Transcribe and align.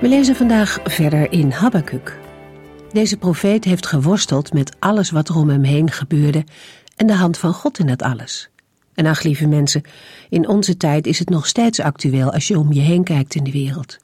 We 0.00 0.08
lezen 0.08 0.36
vandaag 0.36 0.78
verder 0.84 1.32
in 1.32 1.50
Habakkuk. 1.50 2.18
Deze 2.92 3.16
profeet 3.16 3.64
heeft 3.64 3.86
geworsteld 3.86 4.52
met 4.52 4.76
alles 4.78 5.10
wat 5.10 5.28
er 5.28 5.36
om 5.36 5.48
hem 5.48 5.62
heen 5.62 5.90
gebeurde 5.90 6.44
en 6.96 7.06
de 7.06 7.14
hand 7.14 7.38
van 7.38 7.52
God 7.52 7.78
in 7.78 7.86
dat 7.86 8.02
alles. 8.02 8.48
En 8.94 9.06
ach, 9.06 9.22
lieve 9.22 9.46
mensen, 9.46 9.82
in 10.28 10.48
onze 10.48 10.76
tijd 10.76 11.06
is 11.06 11.18
het 11.18 11.28
nog 11.28 11.46
steeds 11.46 11.80
actueel 11.80 12.32
als 12.32 12.48
je 12.48 12.58
om 12.58 12.72
je 12.72 12.80
heen 12.80 13.04
kijkt 13.04 13.34
in 13.34 13.44
de 13.44 13.50
wereld. 13.50 13.98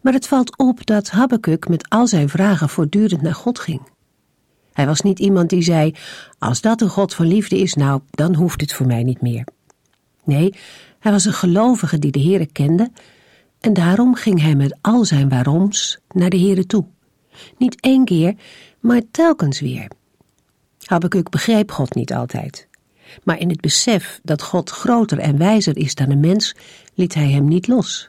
Maar 0.00 0.12
het 0.12 0.26
valt 0.26 0.58
op 0.58 0.86
dat 0.86 1.10
Habakkuk 1.10 1.68
met 1.68 1.88
al 1.88 2.06
zijn 2.06 2.28
vragen 2.28 2.68
voortdurend 2.68 3.22
naar 3.22 3.34
God 3.34 3.58
ging. 3.58 3.80
Hij 4.72 4.86
was 4.86 5.00
niet 5.00 5.18
iemand 5.18 5.50
die 5.50 5.62
zei: 5.62 5.94
Als 6.38 6.60
dat 6.60 6.80
een 6.80 6.88
God 6.88 7.14
van 7.14 7.26
liefde 7.26 7.58
is, 7.58 7.74
nou, 7.74 8.00
dan 8.10 8.34
hoeft 8.34 8.60
het 8.60 8.72
voor 8.72 8.86
mij 8.86 9.02
niet 9.02 9.20
meer. 9.20 9.46
Nee, 10.24 10.54
hij 10.98 11.12
was 11.12 11.24
een 11.24 11.32
gelovige 11.32 11.98
die 11.98 12.12
de 12.12 12.20
Heere 12.20 12.46
kende 12.46 12.90
en 13.62 13.72
daarom 13.72 14.14
ging 14.14 14.40
hij 14.40 14.54
met 14.54 14.76
al 14.80 15.04
zijn 15.04 15.28
waaroms 15.28 15.98
naar 16.08 16.30
de 16.30 16.38
Heere 16.38 16.66
toe. 16.66 16.84
Niet 17.58 17.80
één 17.80 18.04
keer, 18.04 18.34
maar 18.80 19.02
telkens 19.10 19.60
weer. 19.60 19.90
Habakkuk 20.84 21.30
begreep 21.30 21.70
God 21.70 21.94
niet 21.94 22.12
altijd. 22.12 22.68
Maar 23.24 23.38
in 23.38 23.48
het 23.48 23.60
besef 23.60 24.20
dat 24.22 24.42
God 24.42 24.70
groter 24.70 25.18
en 25.18 25.38
wijzer 25.38 25.76
is 25.76 25.94
dan 25.94 26.10
een 26.10 26.20
mens, 26.20 26.54
liet 26.94 27.14
hij 27.14 27.30
hem 27.30 27.48
niet 27.48 27.68
los. 27.68 28.08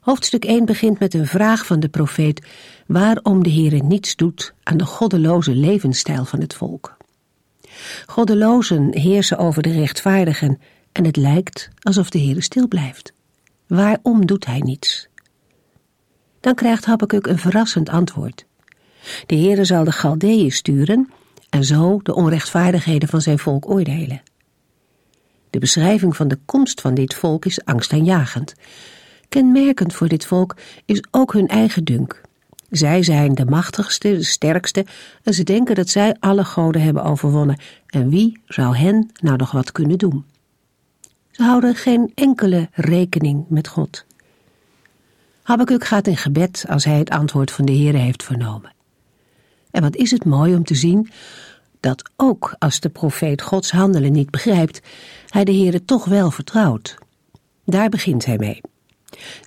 Hoofdstuk 0.00 0.44
1 0.44 0.64
begint 0.64 0.98
met 0.98 1.14
een 1.14 1.26
vraag 1.26 1.66
van 1.66 1.80
de 1.80 1.88
profeet 1.88 2.46
waarom 2.86 3.42
de 3.42 3.50
Heere 3.50 3.82
niets 3.82 4.16
doet 4.16 4.54
aan 4.62 4.76
de 4.76 4.84
goddeloze 4.84 5.54
levensstijl 5.54 6.24
van 6.24 6.40
het 6.40 6.54
volk. 6.54 6.96
Goddelozen 8.06 8.98
heersen 8.98 9.38
over 9.38 9.62
de 9.62 9.72
rechtvaardigen 9.72 10.60
en 10.92 11.04
het 11.04 11.16
lijkt 11.16 11.68
alsof 11.80 12.10
de 12.10 12.18
Heere 12.18 12.40
stil 12.40 12.68
blijft. 12.68 13.14
Waarom 13.66 14.26
doet 14.26 14.46
hij 14.46 14.58
niets? 14.58 15.08
Dan 16.40 16.54
krijgt 16.54 16.84
Habakkuk 16.84 17.26
een 17.26 17.38
verrassend 17.38 17.88
antwoord. 17.88 18.46
De 19.26 19.36
Heere 19.36 19.64
zal 19.64 19.84
de 19.84 19.92
Galdeeën 19.92 20.52
sturen 20.52 21.10
en 21.50 21.64
zo 21.64 22.00
de 22.02 22.14
onrechtvaardigheden 22.14 23.08
van 23.08 23.20
zijn 23.20 23.38
volk 23.38 23.70
oordelen. 23.70 24.22
De 25.50 25.58
beschrijving 25.58 26.16
van 26.16 26.28
de 26.28 26.38
komst 26.44 26.80
van 26.80 26.94
dit 26.94 27.14
volk 27.14 27.44
is 27.44 27.64
angstaanjagend. 27.64 28.54
Kenmerkend 29.28 29.94
voor 29.94 30.08
dit 30.08 30.26
volk 30.26 30.56
is 30.84 31.04
ook 31.10 31.32
hun 31.32 31.48
eigen 31.48 31.84
dunk. 31.84 32.20
Zij 32.70 33.02
zijn 33.02 33.34
de 33.34 33.44
machtigste, 33.44 34.08
de 34.08 34.24
sterkste 34.24 34.86
en 35.22 35.34
ze 35.34 35.42
denken 35.42 35.74
dat 35.74 35.88
zij 35.88 36.16
alle 36.18 36.44
goden 36.44 36.82
hebben 36.82 37.04
overwonnen. 37.04 37.60
En 37.86 38.08
wie 38.08 38.40
zou 38.46 38.76
hen 38.76 39.10
nou 39.20 39.36
nog 39.36 39.50
wat 39.50 39.72
kunnen 39.72 39.98
doen? 39.98 40.24
Ze 41.36 41.42
houden 41.42 41.74
geen 41.74 42.12
enkele 42.14 42.68
rekening 42.72 43.44
met 43.48 43.68
God. 43.68 44.04
Habakkuk 45.42 45.84
gaat 45.84 46.06
in 46.06 46.16
gebed 46.16 46.64
als 46.68 46.84
hij 46.84 46.98
het 46.98 47.10
antwoord 47.10 47.50
van 47.50 47.64
de 47.64 47.72
Heere 47.72 47.96
heeft 47.96 48.22
vernomen. 48.22 48.72
En 49.70 49.82
wat 49.82 49.96
is 49.96 50.10
het 50.10 50.24
mooi 50.24 50.54
om 50.54 50.64
te 50.64 50.74
zien 50.74 51.08
dat 51.80 52.10
ook 52.16 52.56
als 52.58 52.80
de 52.80 52.88
profeet 52.88 53.42
Gods 53.42 53.70
handelen 53.70 54.12
niet 54.12 54.30
begrijpt, 54.30 54.80
hij 55.28 55.44
de 55.44 55.52
Heere 55.52 55.84
toch 55.84 56.04
wel 56.04 56.30
vertrouwt. 56.30 56.94
Daar 57.64 57.88
begint 57.88 58.24
hij 58.24 58.38
mee. 58.38 58.60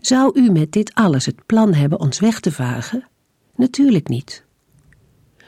Zou 0.02 0.40
u 0.40 0.52
met 0.52 0.72
dit 0.72 0.94
alles 0.94 1.26
het 1.26 1.46
plan 1.46 1.74
hebben 1.74 2.00
ons 2.00 2.20
weg 2.20 2.40
te 2.40 2.52
vagen? 2.52 3.08
Natuurlijk 3.56 4.08
niet. 4.08 4.46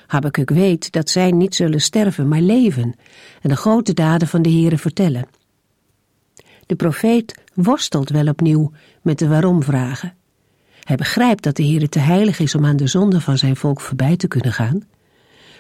Habakkuk 0.08 0.50
weet 0.50 0.92
dat 0.92 1.10
zij 1.10 1.32
niet 1.32 1.56
zullen 1.56 1.82
sterven, 1.82 2.28
maar 2.28 2.42
leven 2.42 2.96
en 3.42 3.50
de 3.50 3.56
grote 3.56 3.94
daden 3.94 4.28
van 4.28 4.42
de 4.42 4.52
Heere 4.52 4.78
vertellen. 4.78 5.40
De 6.72 6.78
profeet 6.78 7.42
worstelt 7.54 8.10
wel 8.10 8.28
opnieuw 8.28 8.72
met 9.02 9.20
de 9.20 9.28
waarom-vragen. 9.28 10.14
Hij 10.84 10.96
begrijpt 10.96 11.44
dat 11.44 11.56
de 11.56 11.64
Heer 11.64 11.90
te 11.90 12.00
heilig 12.00 12.40
is 12.40 12.56
om 12.56 12.66
aan 12.66 12.76
de 12.76 12.88
zonde 12.88 13.22
van 13.22 13.38
zijn 13.38 13.56
volk 13.56 13.82
voorbij 13.82 14.16
te 14.18 14.28
kunnen 14.28 14.54
gaan. 14.54 14.82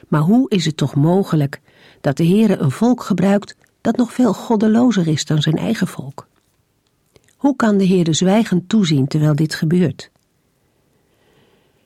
Maar 0.08 0.22
hoe 0.22 0.50
is 0.50 0.66
het 0.66 0.78
toch 0.78 0.96
mogelijk 0.96 1.62
dat 2.02 2.18
de 2.18 2.24
Heer 2.24 2.62
een 2.62 2.72
volk 2.72 3.04
gebruikt 3.04 3.56
dat 3.82 3.98
nog 3.98 4.14
veel 4.14 4.34
goddelozer 4.34 5.08
is 5.08 5.26
dan 5.26 5.42
zijn 5.42 5.58
eigen 5.58 5.88
volk? 5.88 6.28
Hoe 7.36 7.56
kan 7.56 7.78
de 7.78 7.86
Heer 7.86 8.16
zwijgend 8.16 8.70
toezien 8.70 9.08
terwijl 9.08 9.36
dit 9.36 9.56
gebeurt? 9.56 10.12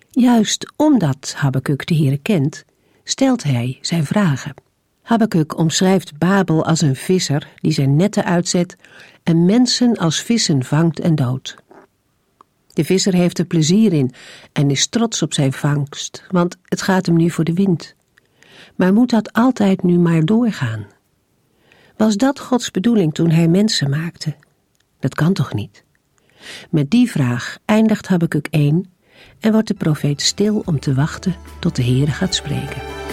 Juist 0.10 0.74
omdat 0.76 1.34
Habakkuk 1.38 1.88
de 1.88 1.96
Heer 1.96 2.20
kent, 2.20 2.66
stelt 3.04 3.44
hij 3.44 3.78
zijn 3.82 4.06
vragen. 4.06 4.65
Habakuk 5.06 5.58
omschrijft 5.58 6.18
Babel 6.18 6.66
als 6.66 6.82
een 6.82 6.96
visser 6.96 7.48
die 7.56 7.72
zijn 7.72 7.96
netten 7.96 8.26
uitzet 8.26 8.76
en 9.24 9.46
mensen 9.46 9.98
als 9.98 10.22
vissen 10.22 10.64
vangt 10.64 11.00
en 11.00 11.16
doodt. 11.16 11.56
De 12.74 12.84
visser 12.84 13.14
heeft 13.14 13.40
er 13.40 13.46
plezier 13.46 13.94
in 13.94 14.14
en 14.52 14.70
is 14.70 14.88
trots 14.88 15.22
op 15.22 15.34
zijn 15.34 15.54
vangst, 15.54 16.26
want 16.32 16.58
het 16.64 16.82
gaat 16.82 17.06
hem 17.06 17.16
nu 17.16 17.30
voor 17.30 17.44
de 17.44 17.54
wind. 17.54 17.96
Maar 18.76 18.94
moet 18.94 19.10
dat 19.10 19.34
altijd 19.34 19.84
nu 19.84 19.98
maar 19.98 20.22
doorgaan? 20.22 20.86
Was 21.98 22.16
dat 22.16 22.40
Gods 22.40 22.72
bedoeling 22.72 23.14
toen 23.14 23.30
hij 23.30 23.48
mensen 23.48 23.90
maakte? 23.90 24.36
Dat 25.00 25.16
kan 25.16 25.34
toch 25.34 25.54
niet? 25.54 25.84
Met 26.70 26.92
die 26.92 27.12
vraag 27.12 27.58
eindigt 27.66 28.08
Habakuk 28.08 28.48
1 28.50 28.92
en 29.40 29.52
wordt 29.52 29.68
de 29.68 29.74
profeet 29.74 30.22
stil 30.22 30.62
om 30.66 30.80
te 30.80 30.94
wachten 30.94 31.36
tot 31.60 31.76
de 31.76 31.84
Heere 31.84 32.12
gaat 32.12 32.36
spreken. 32.36 33.05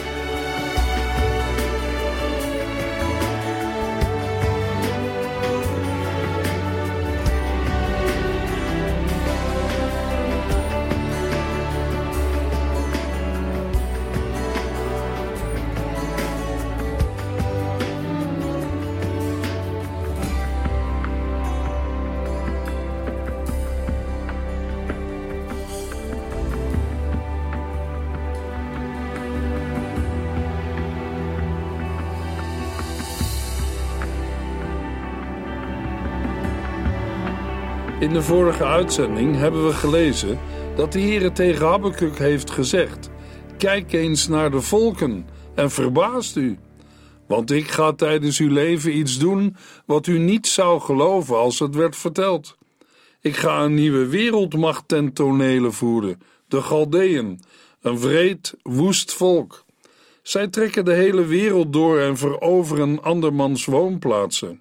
In 38.02 38.12
de 38.12 38.22
vorige 38.22 38.64
uitzending 38.64 39.36
hebben 39.36 39.66
we 39.66 39.72
gelezen 39.72 40.38
dat 40.76 40.92
de 40.92 41.00
Heere 41.00 41.32
tegen 41.32 41.66
Habakkuk 41.66 42.18
heeft 42.18 42.50
gezegd: 42.50 43.10
Kijk 43.58 43.92
eens 43.92 44.28
naar 44.28 44.50
de 44.50 44.60
volken 44.60 45.26
en 45.54 45.70
verbaast 45.70 46.36
u. 46.36 46.58
Want 47.26 47.50
ik 47.50 47.70
ga 47.70 47.92
tijdens 47.92 48.38
uw 48.38 48.52
leven 48.52 48.96
iets 48.96 49.18
doen 49.18 49.56
wat 49.86 50.06
u 50.06 50.18
niet 50.18 50.46
zou 50.46 50.80
geloven 50.80 51.36
als 51.36 51.58
het 51.58 51.74
werd 51.74 51.96
verteld. 51.96 52.56
Ik 53.20 53.36
ga 53.36 53.62
een 53.62 53.74
nieuwe 53.74 54.06
wereldmacht 54.06 54.88
ten 54.88 55.12
tonele 55.12 55.70
voeren, 55.70 56.20
de 56.48 56.62
Galdeën, 56.62 57.40
een 57.80 57.98
vreed, 57.98 58.54
woest 58.62 59.12
volk. 59.12 59.64
Zij 60.22 60.48
trekken 60.48 60.84
de 60.84 60.94
hele 60.94 61.24
wereld 61.24 61.72
door 61.72 61.98
en 61.98 62.16
veroveren 62.16 63.02
andermans 63.02 63.64
woonplaatsen. 63.64 64.60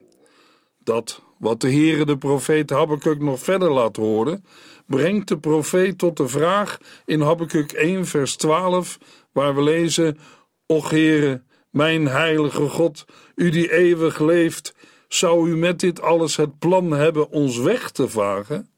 Dat 0.83 1.22
wat 1.38 1.62
de 1.62 1.72
Heere 1.72 2.06
de 2.06 2.18
profeet 2.18 2.69
Habakkuk 2.69 3.19
nog 3.19 3.39
verder 3.39 3.72
laat 3.72 3.95
horen, 3.95 4.45
brengt 4.86 5.28
de 5.28 5.38
profeet 5.38 5.98
tot 5.98 6.18
de 6.18 6.28
vraag 6.28 6.78
in 7.06 7.22
Habakkuk 7.22 7.72
1 7.72 8.06
vers 8.06 8.36
12, 8.36 8.98
waar 9.31 9.56
we 9.56 9.63
lezen, 9.63 10.18
Och 10.66 10.89
Heere, 10.89 11.42
mijn 11.69 12.07
heilige 12.07 12.69
God, 12.69 13.06
u 13.36 13.50
die 13.50 13.74
eeuwig 13.74 14.19
leeft, 14.19 14.75
zou 15.07 15.50
u 15.50 15.57
met 15.57 15.80
dit 15.80 16.01
alles 16.01 16.36
het 16.36 16.60
plan 16.60 16.92
hebben 16.92 17.30
ons 17.30 17.57
weg 17.57 17.92
te 17.92 18.10
vagen? 18.10 18.69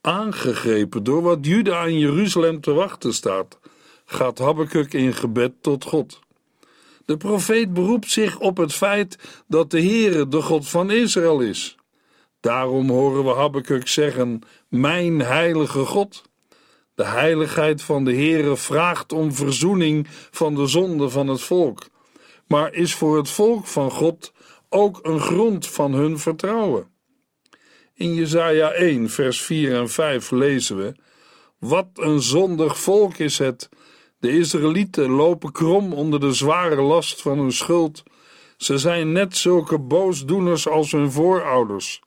Aangegrepen 0.00 1.04
door 1.04 1.22
wat 1.22 1.38
Juda 1.46 1.84
en 1.84 1.98
Jeruzalem 1.98 2.60
te 2.60 2.72
wachten 2.72 3.14
staat, 3.14 3.58
gaat 4.04 4.38
Habakkuk 4.38 4.92
in 4.92 5.14
gebed 5.14 5.52
tot 5.60 5.84
God. 5.84 6.20
De 7.04 7.16
profeet 7.16 7.72
beroept 7.72 8.10
zich 8.10 8.38
op 8.38 8.56
het 8.56 8.72
feit 8.72 9.18
dat 9.46 9.70
de 9.70 9.80
Heere 9.80 10.28
de 10.28 10.42
God 10.42 10.68
van 10.68 10.90
Israël 10.90 11.40
is. 11.40 11.76
Daarom 12.40 12.90
horen 12.90 13.24
we 13.24 13.30
Habakkuk 13.30 13.88
zeggen: 13.88 14.40
Mijn 14.68 15.20
heilige 15.20 15.84
God. 15.84 16.22
De 16.94 17.04
heiligheid 17.04 17.82
van 17.82 18.04
de 18.04 18.14
Heere 18.14 18.56
vraagt 18.56 19.12
om 19.12 19.32
verzoening 19.32 20.06
van 20.30 20.54
de 20.54 20.66
zonde 20.66 21.08
van 21.08 21.28
het 21.28 21.40
volk, 21.40 21.88
maar 22.46 22.72
is 22.72 22.94
voor 22.94 23.16
het 23.16 23.30
volk 23.30 23.66
van 23.66 23.90
God 23.90 24.32
ook 24.68 24.98
een 25.02 25.20
grond 25.20 25.68
van 25.68 25.92
hun 25.92 26.18
vertrouwen. 26.18 26.90
In 27.94 28.14
Jesaja 28.14 28.70
1, 28.70 29.10
vers 29.10 29.42
4 29.42 29.74
en 29.74 29.90
5 29.90 30.30
lezen 30.30 30.76
we: 30.76 30.94
Wat 31.58 31.88
een 31.94 32.22
zondig 32.22 32.80
volk 32.80 33.18
is 33.18 33.38
het! 33.38 33.68
De 34.22 34.30
Israëlieten 34.30 35.10
lopen 35.10 35.52
krom 35.52 35.92
onder 35.92 36.20
de 36.20 36.32
zware 36.32 36.82
last 36.82 37.22
van 37.22 37.38
hun 37.38 37.52
schuld. 37.52 38.02
Ze 38.56 38.78
zijn 38.78 39.12
net 39.12 39.36
zulke 39.36 39.78
boosdoeners 39.78 40.68
als 40.68 40.92
hun 40.92 41.12
voorouders. 41.12 42.00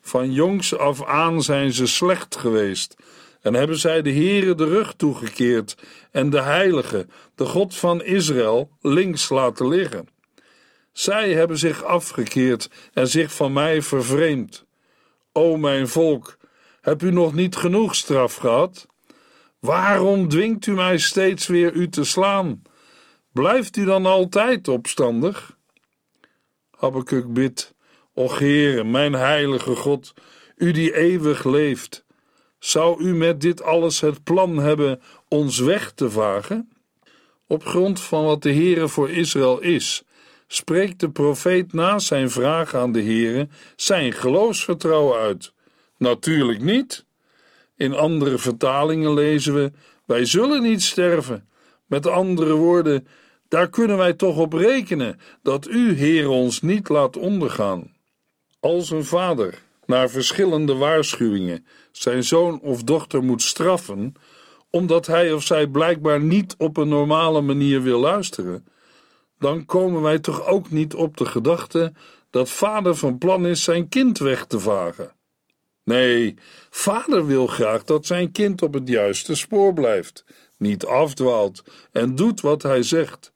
Van 0.00 0.32
jongs 0.32 0.76
af 0.76 1.04
aan 1.04 1.42
zijn 1.42 1.72
ze 1.72 1.86
slecht 1.86 2.36
geweest 2.36 2.96
en 3.40 3.54
hebben 3.54 3.78
zij 3.78 4.02
de 4.02 4.12
Heere 4.12 4.54
de 4.54 4.64
rug 4.64 4.94
toegekeerd 4.94 5.76
en 6.10 6.30
de 6.30 6.40
Heilige, 6.40 7.06
de 7.34 7.44
God 7.44 7.76
van 7.76 8.02
Israël, 8.02 8.70
links 8.80 9.28
laten 9.28 9.68
liggen. 9.68 10.08
Zij 10.92 11.32
hebben 11.32 11.58
zich 11.58 11.84
afgekeerd 11.84 12.70
en 12.92 13.08
zich 13.08 13.32
van 13.32 13.52
mij 13.52 13.82
vervreemd. 13.82 14.66
O 15.32 15.56
mijn 15.56 15.88
volk, 15.88 16.36
heb 16.80 17.02
u 17.02 17.10
nog 17.10 17.34
niet 17.34 17.56
genoeg 17.56 17.94
straf 17.94 18.34
gehad? 18.34 18.86
Waarom 19.66 20.28
dwingt 20.28 20.66
u 20.66 20.72
mij 20.72 20.98
steeds 20.98 21.46
weer 21.46 21.72
u 21.72 21.88
te 21.88 22.04
slaan? 22.04 22.62
Blijft 23.32 23.76
u 23.76 23.84
dan 23.84 24.06
altijd 24.06 24.68
opstandig? 24.68 25.56
Habakkuk 26.70 27.32
bidt, 27.32 27.74
Och 28.12 28.38
Heere, 28.38 28.84
mijn 28.84 29.12
heilige 29.12 29.74
God, 29.76 30.14
u 30.56 30.70
die 30.70 30.96
eeuwig 30.96 31.44
leeft, 31.44 32.04
zou 32.58 33.02
u 33.02 33.14
met 33.14 33.40
dit 33.40 33.62
alles 33.62 34.00
het 34.00 34.24
plan 34.24 34.56
hebben 34.56 35.00
ons 35.28 35.58
weg 35.58 35.92
te 35.92 36.10
vagen? 36.10 36.70
Op 37.46 37.64
grond 37.64 38.00
van 38.00 38.24
wat 38.24 38.42
de 38.42 38.52
Heere 38.52 38.88
voor 38.88 39.10
Israël 39.10 39.60
is, 39.60 40.02
spreekt 40.46 41.00
de 41.00 41.10
profeet 41.10 41.72
na 41.72 41.98
zijn 41.98 42.30
vraag 42.30 42.74
aan 42.74 42.92
de 42.92 43.02
Heere 43.02 43.48
zijn 43.76 44.12
geloofsvertrouwen 44.12 45.18
uit. 45.18 45.52
Natuurlijk 45.98 46.60
niet. 46.60 47.05
In 47.76 47.94
andere 47.94 48.38
vertalingen 48.38 49.14
lezen 49.14 49.54
we: 49.54 49.72
Wij 50.04 50.24
zullen 50.24 50.62
niet 50.62 50.82
sterven. 50.82 51.48
Met 51.86 52.06
andere 52.06 52.54
woorden, 52.54 53.06
daar 53.48 53.68
kunnen 53.68 53.96
wij 53.96 54.12
toch 54.12 54.36
op 54.36 54.52
rekenen 54.52 55.20
dat 55.42 55.68
u, 55.68 55.92
Heer, 55.92 56.28
ons 56.28 56.60
niet 56.60 56.88
laat 56.88 57.16
ondergaan. 57.16 57.94
Als 58.60 58.90
een 58.90 59.04
vader, 59.04 59.62
na 59.86 60.08
verschillende 60.08 60.74
waarschuwingen, 60.74 61.66
zijn 61.92 62.24
zoon 62.24 62.60
of 62.60 62.82
dochter 62.82 63.22
moet 63.22 63.42
straffen, 63.42 64.14
omdat 64.70 65.06
hij 65.06 65.32
of 65.32 65.42
zij 65.42 65.66
blijkbaar 65.66 66.20
niet 66.20 66.54
op 66.58 66.76
een 66.76 66.88
normale 66.88 67.40
manier 67.40 67.82
wil 67.82 68.00
luisteren, 68.00 68.66
dan 69.38 69.64
komen 69.64 70.02
wij 70.02 70.18
toch 70.18 70.46
ook 70.46 70.70
niet 70.70 70.94
op 70.94 71.16
de 71.16 71.24
gedachte 71.24 71.92
dat 72.30 72.50
vader 72.50 72.96
van 72.96 73.18
plan 73.18 73.46
is 73.46 73.62
zijn 73.62 73.88
kind 73.88 74.18
weg 74.18 74.46
te 74.46 74.60
vagen. 74.60 75.15
Nee, 75.86 76.34
vader 76.70 77.26
wil 77.26 77.46
graag 77.46 77.84
dat 77.84 78.06
zijn 78.06 78.32
kind 78.32 78.62
op 78.62 78.74
het 78.74 78.88
juiste 78.88 79.34
spoor 79.34 79.72
blijft, 79.72 80.24
niet 80.56 80.86
afdwaalt 80.86 81.62
en 81.92 82.14
doet 82.14 82.40
wat 82.40 82.62
hij 82.62 82.82
zegt. 82.82 83.32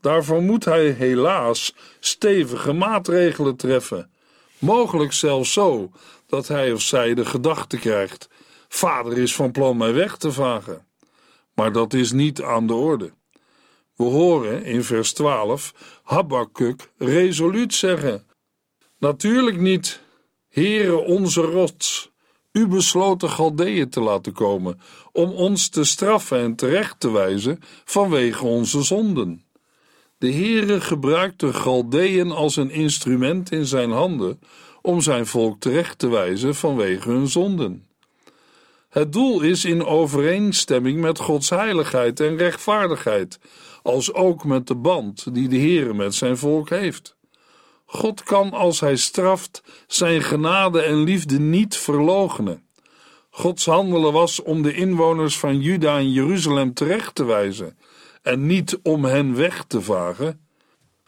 Daarvoor 0.00 0.42
moet 0.42 0.64
hij 0.64 0.90
helaas 0.90 1.74
stevige 2.00 2.72
maatregelen 2.72 3.56
treffen, 3.56 4.10
mogelijk 4.58 5.12
zelfs 5.12 5.52
zo 5.52 5.90
dat 6.26 6.48
hij 6.48 6.72
of 6.72 6.80
zij 6.80 7.14
de 7.14 7.24
gedachte 7.24 7.78
krijgt: 7.78 8.28
vader 8.68 9.18
is 9.18 9.34
van 9.34 9.50
plan 9.50 9.76
mij 9.76 9.92
weg 9.92 10.16
te 10.16 10.32
vagen. 10.32 10.86
Maar 11.54 11.72
dat 11.72 11.92
is 11.92 12.12
niet 12.12 12.42
aan 12.42 12.66
de 12.66 12.74
orde. 12.74 13.12
We 13.96 14.04
horen 14.04 14.64
in 14.64 14.84
vers 14.84 15.12
12 15.12 16.00
Habakkuk 16.02 16.90
resoluut 16.98 17.74
zeggen: 17.74 18.26
Natuurlijk 18.98 19.58
niet, 19.60 20.01
Heere 20.52 20.96
onze 20.96 21.40
rots, 21.40 22.10
u 22.52 22.66
besloot 22.66 23.20
de 23.20 23.88
te 23.88 24.00
laten 24.00 24.32
komen 24.32 24.80
om 25.12 25.30
ons 25.30 25.68
te 25.68 25.84
straffen 25.84 26.38
en 26.38 26.54
terecht 26.54 27.00
te 27.00 27.10
wijzen 27.10 27.58
vanwege 27.84 28.44
onze 28.44 28.82
zonden. 28.82 29.44
De 30.18 30.32
Heere 30.32 30.80
gebruikt 30.80 31.40
de 31.40 31.52
Galdeeën 31.52 32.30
als 32.30 32.56
een 32.56 32.70
instrument 32.70 33.52
in 33.52 33.66
zijn 33.66 33.90
handen 33.90 34.40
om 34.82 35.00
zijn 35.00 35.26
volk 35.26 35.60
terecht 35.60 35.98
te 35.98 36.08
wijzen 36.08 36.54
vanwege 36.54 37.10
hun 37.10 37.28
zonden. 37.28 37.86
Het 38.88 39.12
doel 39.12 39.40
is 39.40 39.64
in 39.64 39.84
overeenstemming 39.84 41.00
met 41.00 41.18
Gods 41.18 41.50
heiligheid 41.50 42.20
en 42.20 42.36
rechtvaardigheid, 42.36 43.38
als 43.82 44.12
ook 44.12 44.44
met 44.44 44.66
de 44.66 44.76
band 44.76 45.34
die 45.34 45.48
de 45.48 45.58
Heere 45.58 45.94
met 45.94 46.14
zijn 46.14 46.36
volk 46.36 46.70
heeft. 46.70 47.11
God 47.92 48.22
kan 48.22 48.50
als 48.50 48.80
hij 48.80 48.96
straft 48.96 49.62
zijn 49.86 50.22
genade 50.22 50.82
en 50.82 51.02
liefde 51.02 51.38
niet 51.38 51.76
verloochenen. 51.76 52.66
Gods 53.30 53.64
handelen 53.64 54.12
was 54.12 54.42
om 54.42 54.62
de 54.62 54.74
inwoners 54.74 55.38
van 55.38 55.60
Juda 55.60 55.98
en 55.98 56.12
Jeruzalem 56.12 56.74
terecht 56.74 57.14
te 57.14 57.24
wijzen 57.24 57.78
en 58.22 58.46
niet 58.46 58.78
om 58.82 59.04
hen 59.04 59.36
weg 59.36 59.64
te 59.64 59.80
vagen. 59.80 60.46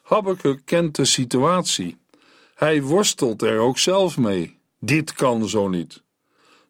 Habakkuk 0.02 0.60
kent 0.64 0.96
de 0.96 1.04
situatie. 1.04 1.96
Hij 2.54 2.82
worstelt 2.82 3.42
er 3.42 3.58
ook 3.58 3.78
zelf 3.78 4.19
mee. 4.19 4.58
Dit 4.80 5.12
kan 5.12 5.48
zo 5.48 5.69
niet. 5.69 6.02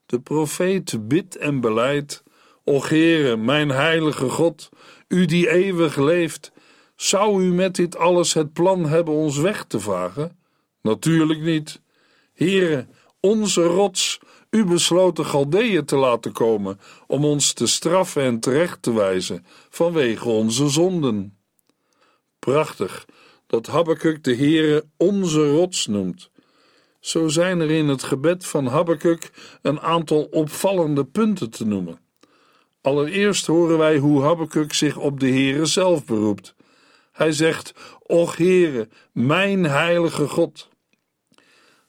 De 0.07 0.21
profeet 0.21 1.09
bidt 1.09 1.37
en 1.37 1.61
beleidt: 1.61 2.23
O 2.65 2.85
Heere, 2.85 3.37
mijn 3.37 3.69
heilige 3.69 4.29
God, 4.29 4.69
u 5.09 5.25
die 5.25 5.51
eeuwig 5.51 5.97
leeft, 5.97 6.53
zou 6.97 7.45
u 7.45 7.53
met 7.53 7.75
dit 7.75 7.97
alles 7.97 8.35
het 8.35 8.53
plan 8.53 8.87
hebben 8.87 9.15
ons 9.15 9.39
weg 9.39 9.65
te 9.65 9.81
vagen? 9.81 10.39
Natuurlijk 10.83 11.41
niet. 11.41 11.81
Heere, 12.33 12.87
onze 13.21 13.63
rots, 13.63 14.21
u 14.51 14.65
besloot 14.65 15.17
de 15.17 15.25
te 15.85 15.97
laten 15.97 16.33
komen 16.33 16.81
om 17.07 17.25
ons 17.25 17.53
te 17.53 17.67
straffen 17.67 18.23
en 18.23 18.41
terecht 18.41 18.83
te 18.83 18.93
wijzen 18.93 19.47
vanwege 19.71 20.29
onze 20.29 20.69
zonden. 20.69 21.39
Prachtig 22.39 23.07
dat 23.47 23.67
Habakkuk 23.67 24.25
de 24.25 24.37
Heere 24.37 24.85
onze 24.97 25.51
rots 25.51 25.87
noemt. 25.87 26.31
Zo 27.01 27.29
zijn 27.29 27.61
er 27.61 27.71
in 27.71 27.89
het 27.89 28.03
gebed 28.03 28.47
van 28.47 28.67
Habakkuk 28.67 29.31
een 29.63 29.81
aantal 29.81 30.23
opvallende 30.23 31.05
punten 31.05 31.51
te 31.51 31.67
noemen. 31.67 31.99
Allereerst 32.81 33.47
horen 33.47 33.79
wij 33.79 33.99
hoe 33.99 34.23
Habakkuk 34.23 34.73
zich 34.73 34.97
op 34.97 35.21
de 35.21 35.29
Heere 35.29 35.65
zelf 35.65 36.05
beroept. 36.05 36.55
Hij 37.15 37.33
zegt: 37.33 37.73
Och 38.03 38.37
Heere, 38.37 38.89
mijn 39.13 39.65
heilige 39.65 40.29
God. 40.29 40.69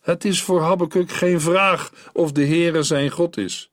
Het 0.01 0.25
is 0.25 0.41
voor 0.41 0.61
Habakkuk 0.61 1.11
geen 1.11 1.41
vraag 1.41 1.91
of 2.13 2.31
de 2.31 2.45
Heere 2.45 2.83
zijn 2.83 3.09
God 3.09 3.37
is. 3.37 3.71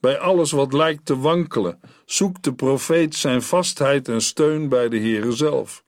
Bij 0.00 0.18
alles 0.18 0.50
wat 0.50 0.72
lijkt 0.72 1.04
te 1.04 1.18
wankelen, 1.18 1.80
zoekt 2.04 2.44
de 2.44 2.54
profeet 2.54 3.14
zijn 3.14 3.42
vastheid 3.42 4.08
en 4.08 4.20
steun 4.20 4.68
bij 4.68 4.88
de 4.88 4.98
Heere 4.98 5.32
zelf. 5.32 5.84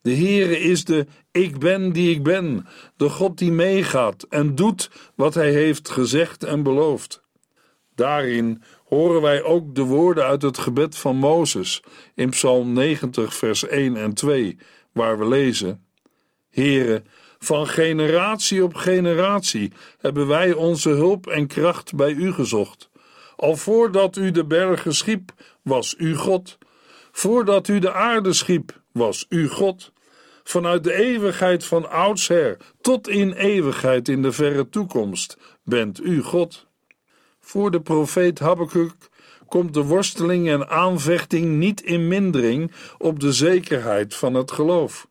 De 0.00 0.16
Heere 0.16 0.58
is 0.58 0.84
de 0.84 1.06
ik 1.30 1.58
ben 1.58 1.92
die 1.92 2.14
ik 2.14 2.22
ben, 2.22 2.66
de 2.96 3.08
God 3.08 3.38
die 3.38 3.52
meegaat 3.52 4.22
en 4.22 4.54
doet 4.54 4.90
wat 5.14 5.34
hij 5.34 5.52
heeft 5.52 5.88
gezegd 5.88 6.44
en 6.44 6.62
beloofd. 6.62 7.22
Daarin 7.94 8.62
horen 8.96 9.22
wij 9.22 9.42
ook 9.42 9.74
de 9.74 9.82
woorden 9.82 10.24
uit 10.24 10.42
het 10.42 10.58
gebed 10.58 10.96
van 10.96 11.16
Mozes 11.16 11.82
in 12.14 12.30
Psalm 12.30 12.72
90 12.72 13.34
vers 13.34 13.66
1 13.66 13.96
en 13.96 14.14
2, 14.14 14.58
waar 14.92 15.18
we 15.18 15.28
lezen: 15.28 15.84
Heere, 16.50 17.02
van 17.38 17.66
generatie 17.66 18.64
op 18.64 18.74
generatie 18.74 19.72
hebben 19.98 20.26
wij 20.26 20.52
onze 20.52 20.88
hulp 20.88 21.26
en 21.26 21.46
kracht 21.46 21.94
bij 21.94 22.12
u 22.12 22.32
gezocht. 22.32 22.90
Al 23.36 23.56
voordat 23.56 24.16
u 24.16 24.30
de 24.30 24.44
bergen 24.44 24.94
schiep, 24.94 25.32
was 25.62 25.94
u 25.98 26.16
God. 26.16 26.58
Voordat 27.12 27.68
u 27.68 27.78
de 27.78 27.92
aarde 27.92 28.32
schiep, 28.32 28.80
was 28.92 29.26
u 29.28 29.48
God. 29.48 29.92
Vanuit 30.44 30.84
de 30.84 30.94
eeuwigheid 30.94 31.64
van 31.64 31.90
oudsher 31.90 32.56
tot 32.80 33.08
in 33.08 33.32
eeuwigheid 33.32 34.08
in 34.08 34.22
de 34.22 34.32
verre 34.32 34.68
toekomst 34.68 35.36
bent 35.62 36.00
u 36.00 36.22
God. 36.22 36.70
Voor 37.44 37.70
de 37.70 37.80
profeet 37.80 38.38
Habakkuk 38.38 38.92
komt 39.48 39.74
de 39.74 39.82
worsteling 39.82 40.48
en 40.48 40.68
aanvechting 40.68 41.56
niet 41.58 41.82
in 41.82 42.08
mindering 42.08 42.72
op 42.98 43.20
de 43.20 43.32
zekerheid 43.32 44.14
van 44.14 44.34
het 44.34 44.50
geloof. 44.50 45.06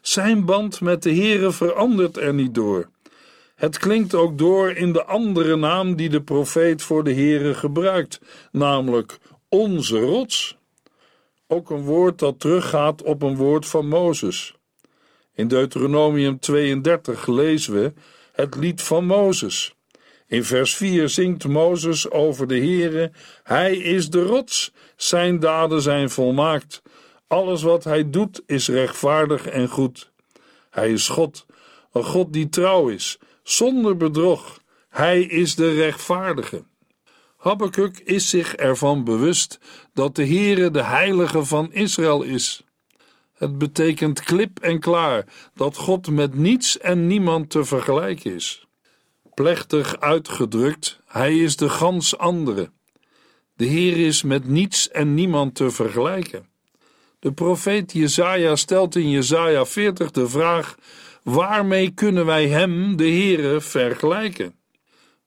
Zijn 0.00 0.44
band 0.44 0.80
met 0.80 1.02
de 1.02 1.14
Heere 1.14 1.52
verandert 1.52 2.16
er 2.16 2.34
niet 2.34 2.54
door. 2.54 2.88
Het 3.54 3.78
klinkt 3.78 4.14
ook 4.14 4.38
door 4.38 4.70
in 4.70 4.92
de 4.92 5.04
andere 5.04 5.56
naam 5.56 5.96
die 5.96 6.08
de 6.08 6.22
profeet 6.22 6.82
voor 6.82 7.04
de 7.04 7.14
Heere 7.14 7.54
gebruikt, 7.54 8.20
namelijk 8.52 9.18
onze 9.48 9.98
rots. 9.98 10.56
Ook 11.46 11.70
een 11.70 11.82
woord 11.82 12.18
dat 12.18 12.40
teruggaat 12.40 13.02
op 13.02 13.22
een 13.22 13.36
woord 13.36 13.66
van 13.66 13.88
Mozes. 13.88 14.54
In 15.34 15.48
Deuteronomium 15.48 16.38
32 16.38 17.26
lezen 17.26 17.74
we 17.74 17.92
het 18.32 18.56
lied 18.56 18.82
van 18.82 19.06
Mozes. 19.06 19.76
In 20.28 20.44
vers 20.44 20.76
4 20.76 21.08
zingt 21.08 21.46
Mozes 21.46 22.10
over 22.10 22.46
de 22.46 22.58
Heere: 22.58 23.12
Hij 23.42 23.76
is 23.76 24.10
de 24.10 24.22
rots, 24.22 24.72
zijn 24.96 25.40
daden 25.40 25.82
zijn 25.82 26.10
volmaakt. 26.10 26.82
Alles 27.26 27.62
wat 27.62 27.84
hij 27.84 28.10
doet 28.10 28.42
is 28.46 28.68
rechtvaardig 28.68 29.46
en 29.46 29.68
goed. 29.68 30.12
Hij 30.70 30.92
is 30.92 31.08
God, 31.08 31.46
een 31.92 32.04
God 32.04 32.32
die 32.32 32.48
trouw 32.48 32.88
is, 32.88 33.18
zonder 33.42 33.96
bedrog. 33.96 34.60
Hij 34.88 35.22
is 35.22 35.54
de 35.54 35.74
rechtvaardige. 35.74 36.64
Habakkuk 37.36 37.98
is 37.98 38.28
zich 38.28 38.54
ervan 38.54 39.04
bewust 39.04 39.58
dat 39.92 40.16
de 40.16 40.26
Heere 40.26 40.70
de 40.70 40.84
heilige 40.84 41.44
van 41.44 41.72
Israël 41.72 42.22
is. 42.22 42.62
Het 43.32 43.58
betekent 43.58 44.20
klip 44.20 44.58
en 44.60 44.80
klaar 44.80 45.24
dat 45.54 45.76
God 45.76 46.10
met 46.10 46.34
niets 46.34 46.78
en 46.78 47.06
niemand 47.06 47.50
te 47.50 47.64
vergelijken 47.64 48.34
is. 48.34 48.67
Plechtig 49.38 50.00
uitgedrukt, 50.00 51.00
hij 51.06 51.38
is 51.38 51.56
de 51.56 51.68
gans 51.68 52.18
andere. 52.18 52.70
De 53.56 53.64
Heer 53.64 54.06
is 54.06 54.22
met 54.22 54.48
niets 54.48 54.90
en 54.90 55.14
niemand 55.14 55.54
te 55.54 55.70
vergelijken. 55.70 56.48
De 57.18 57.32
profeet 57.32 57.92
Jezaja 57.92 58.56
stelt 58.56 58.96
in 58.96 59.10
Jezaja 59.10 59.66
40 59.66 60.10
de 60.10 60.28
vraag: 60.28 60.74
waarmee 61.22 61.90
kunnen 61.90 62.26
wij 62.26 62.48
hem, 62.48 62.96
de 62.96 63.04
Heere, 63.04 63.60
vergelijken? 63.60 64.54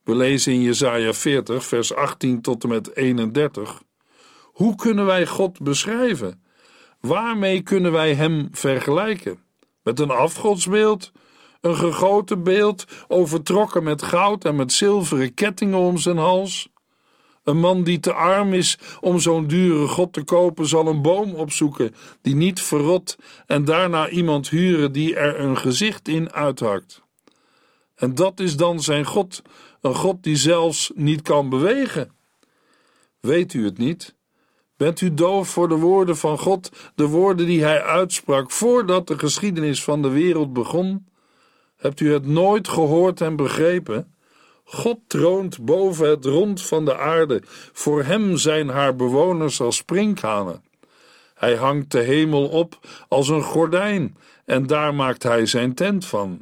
We 0.03 0.15
lezen 0.15 0.53
in 0.53 0.62
Jesaja 0.62 1.13
40, 1.13 1.65
vers 1.65 1.94
18 1.94 2.41
tot 2.41 2.63
en 2.63 2.70
met 2.70 2.96
31. 2.96 3.82
Hoe 4.44 4.75
kunnen 4.75 5.06
wij 5.06 5.25
God 5.27 5.60
beschrijven? 5.60 6.44
Waarmee 7.00 7.62
kunnen 7.62 7.91
wij 7.91 8.13
hem 8.13 8.50
vergelijken? 8.51 9.39
Met 9.84 10.00
een 10.00 10.12
afgodsbeeld? 10.12 11.12
Een 11.62 11.75
gegoten 11.75 12.44
beeld, 12.44 12.86
overtrokken 13.08 13.84
met 13.84 14.03
goud 14.03 14.46
en 14.46 14.56
met 14.56 14.74
zilveren 14.74 15.34
kettingen 15.34 15.80
om 15.80 15.98
zijn 15.98 16.18
hals? 16.18 16.70
Een 17.44 17.60
man 17.60 17.84
die 17.84 18.00
te 18.00 18.13
arm 18.13 18.53
is 18.53 18.77
om 19.00 19.20
zo'n 19.20 19.48
dure 19.48 19.88
God 19.88 20.13
te 20.13 20.24
kopen, 20.24 20.68
zal 20.68 20.88
een 20.88 21.01
boom 21.01 21.34
opzoeken 21.34 21.96
die 22.22 22.36
niet 22.36 22.62
verrot 22.62 23.18
en 23.46 23.65
daarna 23.65 24.10
iemand 24.10 24.50
huren 24.50 24.91
die 24.91 25.15
er 25.15 25.39
een 25.39 25.58
gezicht 25.58 26.08
in 26.08 26.32
uithakt. 26.32 27.01
En 27.96 28.15
dat 28.15 28.39
is 28.39 28.58
dan 28.58 28.80
zijn 28.80 29.06
God, 29.06 29.41
een 29.82 29.96
God 29.96 30.24
die 30.24 30.36
zelfs 30.36 30.91
niet 30.96 31.22
kan 31.22 31.50
bewegen. 31.50 32.12
Weet 33.20 33.53
u 33.53 33.65
het 33.65 33.77
niet? 33.77 34.15
Bent 34.77 35.01
u 35.01 35.13
doof 35.13 35.50
voor 35.50 35.68
de 35.68 35.77
woorden 35.77 36.18
van 36.18 36.38
God, 36.38 36.72
de 36.96 37.08
woorden 37.08 37.46
die 37.46 37.63
hij 37.63 37.84
uitsprak 37.84 38.51
voordat 38.51 39.08
de 39.08 39.20
geschiedenis 39.20 39.84
van 39.84 40.01
de 40.01 40.10
wereld 40.10 40.53
begon? 40.53 41.10
Hebt 41.82 42.00
u 42.00 42.14
het 42.14 42.26
nooit 42.26 42.68
gehoord 42.68 43.22
en 43.22 43.36
begrepen? 43.36 44.14
God 44.64 45.00
troont 45.08 45.66
boven 45.66 46.10
het 46.10 46.26
rond 46.26 46.62
van 46.62 46.86
de 46.86 46.98
aarde, 46.98 47.42
voor 47.74 48.04
hem 48.04 48.38
zijn 48.38 48.70
haar 48.70 48.96
bewoners 48.96 49.62
als 49.62 49.76
sprinkhanen. 49.76 50.64
Hij 51.36 51.56
hangt 51.56 51.92
de 51.92 52.00
hemel 52.00 52.48
op 52.48 52.80
als 53.08 53.28
een 53.28 53.42
gordijn, 53.42 54.18
en 54.46 54.68
daar 54.68 54.94
maakt 54.94 55.24
hij 55.24 55.46
zijn 55.46 55.74
tent 55.74 56.06
van. 56.06 56.42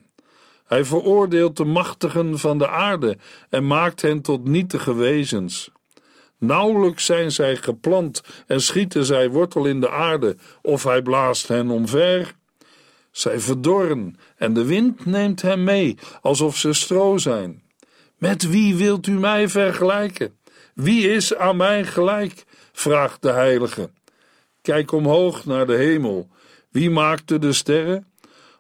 Hij 0.66 0.86
veroordeelt 0.86 1.58
de 1.58 1.66
machtigen 1.66 2.40
van 2.40 2.58
de 2.58 2.68
aarde 2.68 3.18
en 3.50 3.68
maakt 3.68 4.02
hen 4.02 4.22
tot 4.22 4.48
nietige 4.48 4.96
wezens. 4.96 5.72
Nauwelijks 6.38 7.06
zijn 7.06 7.32
zij 7.32 7.56
geplant 7.56 8.24
en 8.48 8.62
schieten 8.62 9.06
zij 9.06 9.30
wortel 9.30 9.66
in 9.66 9.80
de 9.80 9.90
aarde, 9.90 10.38
of 10.62 10.84
hij 10.84 11.02
blaast 11.02 11.48
hen 11.48 11.70
omver. 11.70 12.36
Zij 13.12 13.40
verdorren 13.40 14.18
en 14.38 14.54
de 14.54 14.66
wind 14.66 15.06
neemt 15.06 15.42
hen 15.42 15.64
mee, 15.64 15.98
alsof 16.22 16.58
ze 16.58 16.74
stro 16.74 17.18
zijn. 17.18 17.62
Met 18.18 18.50
wie 18.50 18.76
wilt 18.76 19.08
u 19.08 19.12
mij 19.12 19.50
vergelijken? 19.50 20.38
Wie 20.74 21.10
is 21.10 21.36
aan 21.36 21.58
mij 21.58 21.86
gelijk? 21.86 22.46
vraagt 22.72 23.22
de 23.22 23.32
heilige. 23.32 23.90
Kijk 24.62 24.92
omhoog 24.92 25.46
naar 25.46 25.68
de 25.68 25.76
hemel. 25.76 26.30
Wie 26.70 26.90
maakte 26.90 27.40
de 27.40 27.54
sterren? 27.54 28.08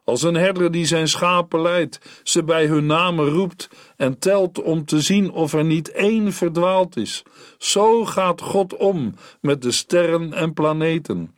Als 0.04 0.24
een 0.24 0.36
herder 0.36 0.72
die 0.72 0.86
zijn 0.86 1.08
schapen 1.08 1.62
leidt, 1.62 2.00
ze 2.24 2.44
bij 2.44 2.66
hun 2.66 2.86
namen 2.86 3.30
roept 3.30 3.70
en 3.98 4.20
telt 4.20 4.62
om 4.62 4.86
te 4.86 5.02
zien 5.02 5.32
of 5.32 5.54
er 5.54 5.66
niet 5.66 5.92
één 5.92 6.34
verdwaald 6.34 6.98
is. 6.98 7.24
Zo 7.58 8.06
gaat 8.06 8.42
God 8.42 8.76
om 8.76 9.14
met 9.42 9.62
de 9.62 9.72
sterren 9.72 10.34
en 10.34 10.54
planeten. 10.54 11.36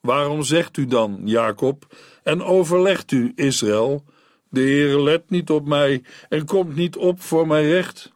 Waarom 0.00 0.42
zegt 0.42 0.76
u 0.76 0.86
dan, 0.86 1.20
Jacob, 1.24 1.86
en 2.24 2.42
overlegt 2.42 3.12
u, 3.12 3.32
Israël? 3.34 4.04
De 4.48 4.60
Heere 4.60 5.02
let 5.02 5.30
niet 5.30 5.50
op 5.50 5.66
mij 5.66 6.02
en 6.28 6.44
komt 6.44 6.74
niet 6.74 6.96
op 6.96 7.22
voor 7.22 7.46
mijn 7.46 7.64
recht. 7.64 8.12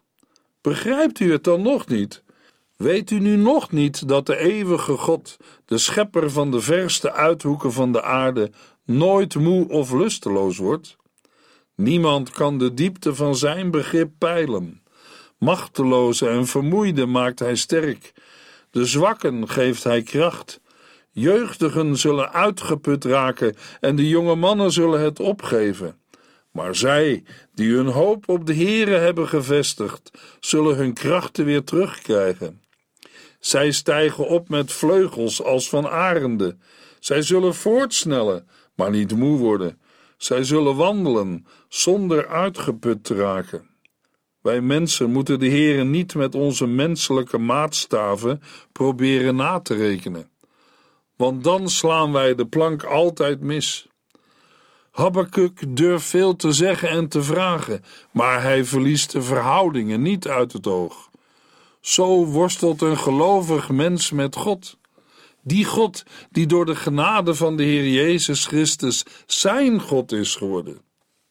Begrijpt 0.60 1.20
u 1.20 1.32
het 1.32 1.44
dan 1.44 1.62
nog 1.62 1.86
niet? 1.86 2.22
Weet 2.76 3.10
u 3.10 3.18
nu 3.18 3.36
nog 3.36 3.70
niet 3.70 4.08
dat 4.08 4.26
de 4.26 4.36
eeuwige 4.36 4.96
God, 4.96 5.36
de 5.64 5.78
schepper 5.78 6.30
van 6.30 6.50
de 6.50 6.60
verste 6.60 7.12
uithoeken 7.12 7.72
van 7.72 7.92
de 7.92 8.02
aarde, 8.02 8.50
nooit 8.84 9.34
moe 9.34 9.68
of 9.68 9.92
lusteloos 9.92 10.56
wordt? 10.56 10.96
Niemand 11.74 12.30
kan 12.30 12.58
de 12.58 12.74
diepte 12.74 13.14
van 13.14 13.36
zijn 13.36 13.70
begrip 13.70 14.10
peilen. 14.18 14.82
Machteloze 15.38 16.28
en 16.28 16.46
vermoeide 16.46 17.06
maakt 17.06 17.38
hij 17.38 17.56
sterk. 17.56 18.12
De 18.70 18.84
zwakken 18.84 19.48
geeft 19.48 19.84
hij 19.84 20.02
kracht. 20.02 20.60
Jeugdigen 21.18 21.96
zullen 21.96 22.32
uitgeput 22.32 23.04
raken 23.04 23.56
en 23.80 23.96
de 23.96 24.08
jonge 24.08 24.34
mannen 24.34 24.72
zullen 24.72 25.00
het 25.00 25.20
opgeven. 25.20 25.96
Maar 26.52 26.74
zij, 26.74 27.24
die 27.54 27.72
hun 27.74 27.86
hoop 27.86 28.28
op 28.28 28.46
de 28.46 28.54
Heere 28.54 28.96
hebben 28.96 29.28
gevestigd, 29.28 30.10
zullen 30.40 30.76
hun 30.76 30.92
krachten 30.92 31.44
weer 31.44 31.64
terugkrijgen. 31.64 32.60
Zij 33.40 33.70
stijgen 33.70 34.28
op 34.28 34.48
met 34.48 34.72
vleugels 34.72 35.42
als 35.42 35.68
van 35.68 35.88
arenden. 35.88 36.62
Zij 36.98 37.22
zullen 37.22 37.54
voortsnellen, 37.54 38.48
maar 38.74 38.90
niet 38.90 39.16
moe 39.16 39.38
worden. 39.38 39.80
Zij 40.16 40.44
zullen 40.44 40.76
wandelen 40.76 41.46
zonder 41.68 42.28
uitgeput 42.28 43.04
te 43.04 43.14
raken. 43.14 43.68
Wij 44.40 44.60
mensen 44.60 45.10
moeten 45.10 45.38
de 45.38 45.48
Heere 45.48 45.84
niet 45.84 46.14
met 46.14 46.34
onze 46.34 46.66
menselijke 46.66 47.38
maatstaven 47.38 48.42
proberen 48.72 49.36
na 49.36 49.60
te 49.60 49.74
rekenen, 49.74 50.30
want 51.18 51.44
dan 51.44 51.68
slaan 51.68 52.12
wij 52.12 52.34
de 52.34 52.46
plank 52.46 52.82
altijd 52.84 53.40
mis. 53.40 53.86
Habakkuk 54.90 55.76
durft 55.76 56.06
veel 56.06 56.36
te 56.36 56.52
zeggen 56.52 56.88
en 56.88 57.08
te 57.08 57.22
vragen, 57.22 57.84
maar 58.10 58.42
hij 58.42 58.64
verliest 58.64 59.12
de 59.12 59.22
verhoudingen 59.22 60.02
niet 60.02 60.28
uit 60.28 60.52
het 60.52 60.66
oog. 60.66 61.10
Zo 61.80 62.26
worstelt 62.26 62.82
een 62.82 62.98
gelovig 62.98 63.68
mens 63.68 64.10
met 64.10 64.36
God. 64.36 64.78
Die 65.42 65.64
God 65.64 66.02
die 66.30 66.46
door 66.46 66.66
de 66.66 66.76
genade 66.76 67.34
van 67.34 67.56
de 67.56 67.62
Heer 67.62 67.88
Jezus 67.88 68.46
Christus 68.46 69.04
zijn 69.26 69.80
God 69.80 70.12
is 70.12 70.34
geworden. 70.34 70.80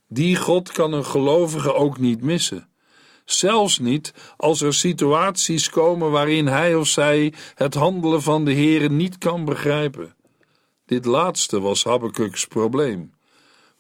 Die 0.08 0.36
God 0.36 0.72
kan 0.72 0.94
een 0.94 1.06
gelovige 1.06 1.74
ook 1.74 1.98
niet 1.98 2.22
missen. 2.22 2.70
Zelfs 3.30 3.80
niet 3.80 4.14
als 4.38 4.62
er 4.62 4.74
situaties 4.74 5.70
komen 5.70 6.12
waarin 6.12 6.48
hij 6.48 6.76
of 6.76 6.88
zij 6.88 7.34
het 7.56 7.74
handelen 7.74 8.22
van 8.22 8.46
de 8.46 8.52
Heer 8.52 8.90
niet 8.90 9.18
kan 9.18 9.46
begrijpen. 9.46 10.16
Dit 10.86 11.06
laatste 11.06 11.60
was 11.60 11.84
Habakkuk's 11.84 12.48
probleem. 12.48 13.14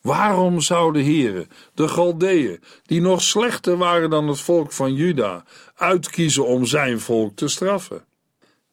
Waarom 0.01 0.61
zou 0.61 0.93
de 0.93 1.03
Heere, 1.03 1.47
de 1.73 1.87
Galdeeën, 1.87 2.59
die 2.83 3.01
nog 3.01 3.21
slechter 3.21 3.77
waren 3.77 4.09
dan 4.09 4.27
het 4.27 4.39
volk 4.39 4.71
van 4.71 4.93
Juda, 4.93 5.45
uitkiezen 5.75 6.45
om 6.45 6.65
zijn 6.65 6.99
volk 6.99 7.35
te 7.35 7.47
straffen? 7.47 8.05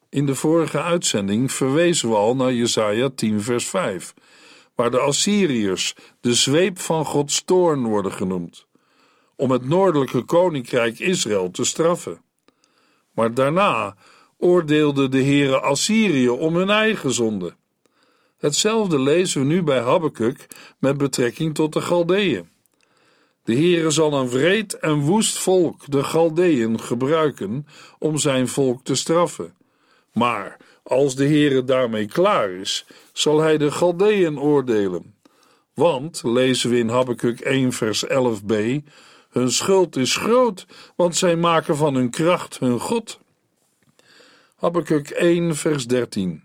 In 0.09 0.27
de 0.27 0.35
vorige 0.35 0.83
uitzending 0.83 1.53
verwezen 1.53 2.09
we 2.09 2.15
al 2.15 2.37
naar 2.37 2.53
Jesaja 2.53 3.09
10 3.15 3.43
vers 3.43 3.67
5, 3.67 4.15
waar 4.75 4.91
de 4.91 4.99
Assyriërs 4.99 5.95
de 6.21 6.35
zweep 6.35 6.79
van 6.79 7.05
Gods 7.05 7.43
toorn 7.45 7.87
worden 7.87 8.13
genoemd, 8.13 8.64
om 9.37 9.51
het 9.51 9.69
noordelijke 9.69 10.23
koninkrijk 10.23 10.99
Israël 10.99 11.51
te 11.51 11.65
straffen. 11.65 12.21
Maar 13.13 13.35
daarna 13.35 13.97
oordeelde 14.39 15.09
de 15.09 15.23
Heere 15.23 15.61
Assyrië 15.61 16.29
om 16.29 16.57
hun 16.57 16.71
eigen 16.71 17.13
zonde. 17.13 17.55
Hetzelfde 18.39 18.99
lezen 18.99 19.41
we 19.41 19.47
nu 19.47 19.63
bij 19.63 19.81
Habakkuk 19.81 20.47
met 20.79 20.99
betrekking 20.99 21.55
tot 21.55 21.73
de 21.73 21.81
Galdeeën. 21.81 22.49
De 23.45 23.55
Heere 23.55 23.91
zal 23.91 24.13
een 24.13 24.29
wreed 24.29 24.79
en 24.79 25.01
woest 25.01 25.39
volk, 25.39 25.91
de 25.91 26.05
Galdeeën, 26.05 26.81
gebruiken 26.81 27.67
om 27.99 28.19
zijn 28.19 28.49
volk 28.49 28.85
te 28.85 28.95
straffen. 28.95 29.55
Maar 30.13 30.57
als 30.83 31.17
de 31.17 31.27
Heere 31.27 31.65
daarmee 31.65 32.07
klaar 32.07 32.51
is, 32.51 32.87
zal 33.13 33.41
hij 33.41 33.59
de 33.59 33.71
Galdeeën 33.71 34.41
oordelen. 34.41 35.15
Want, 35.75 36.23
lezen 36.25 36.71
we 36.71 36.79
in 36.79 36.89
Habakkuk 36.89 37.41
1 37.41 37.73
vers 37.73 38.05
11b, 38.07 38.55
hun 39.35 39.51
schuld 39.51 39.97
is 39.97 40.17
groot, 40.17 40.67
want 40.97 41.17
zij 41.17 41.37
maken 41.37 41.77
van 41.77 41.95
hun 41.95 42.11
kracht 42.11 42.59
hun 42.59 42.81
God. 42.81 43.21
Habakkuk 44.57 45.11
1 45.11 45.57
vers 45.57 45.87
13 45.87 46.43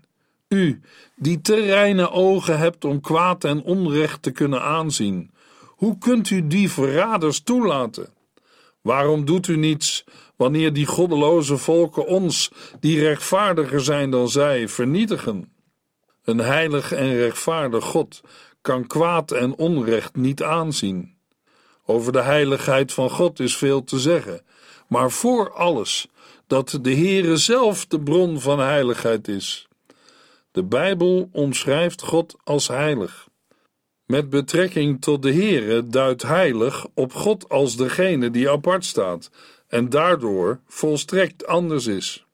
U, 0.48 0.80
die 1.16 1.40
te 1.40 1.54
reine 1.54 2.10
ogen 2.10 2.58
hebt 2.58 2.84
om 2.84 3.00
kwaad 3.00 3.44
en 3.44 3.62
onrecht 3.62 4.22
te 4.22 4.30
kunnen 4.30 4.62
aanzien, 4.62 5.30
hoe 5.66 5.98
kunt 5.98 6.30
u 6.30 6.46
die 6.46 6.70
verraders 6.70 7.40
toelaten? 7.40 8.08
Waarom 8.80 9.24
doet 9.24 9.46
u 9.46 9.56
niets 9.56 10.04
wanneer 10.36 10.72
die 10.72 10.86
goddeloze 10.86 11.56
volken 11.56 12.06
ons, 12.06 12.50
die 12.80 13.00
rechtvaardiger 13.00 13.80
zijn 13.80 14.10
dan 14.10 14.28
zij, 14.28 14.68
vernietigen? 14.68 15.52
Een 16.24 16.38
heilig 16.38 16.92
en 16.92 17.14
rechtvaardig 17.14 17.84
God 17.84 18.20
kan 18.60 18.86
kwaad 18.86 19.30
en 19.30 19.56
onrecht 19.56 20.16
niet 20.16 20.42
aanzien. 20.42 21.18
Over 21.90 22.12
de 22.12 22.22
heiligheid 22.22 22.92
van 22.92 23.10
God 23.10 23.40
is 23.40 23.56
veel 23.56 23.84
te 23.84 23.98
zeggen, 23.98 24.42
maar 24.88 25.10
voor 25.10 25.52
alles 25.52 26.08
dat 26.46 26.78
de 26.82 26.94
Heere 26.94 27.36
zelf 27.36 27.86
de 27.86 28.00
bron 28.00 28.40
van 28.40 28.58
heiligheid 28.58 29.28
is. 29.28 29.68
De 30.52 30.62
Bijbel 30.62 31.28
omschrijft 31.32 32.02
God 32.02 32.36
als 32.44 32.68
heilig. 32.68 33.28
Met 34.06 34.30
betrekking 34.30 35.00
tot 35.00 35.22
de 35.22 35.32
Heere 35.32 35.86
duidt 35.86 36.22
heilig 36.22 36.86
op 36.94 37.12
God 37.12 37.48
als 37.48 37.76
degene 37.76 38.30
die 38.30 38.50
apart 38.50 38.84
staat 38.84 39.30
en 39.68 39.88
daardoor 39.88 40.60
volstrekt 40.66 41.46
anders 41.46 41.86
is. 41.86 42.26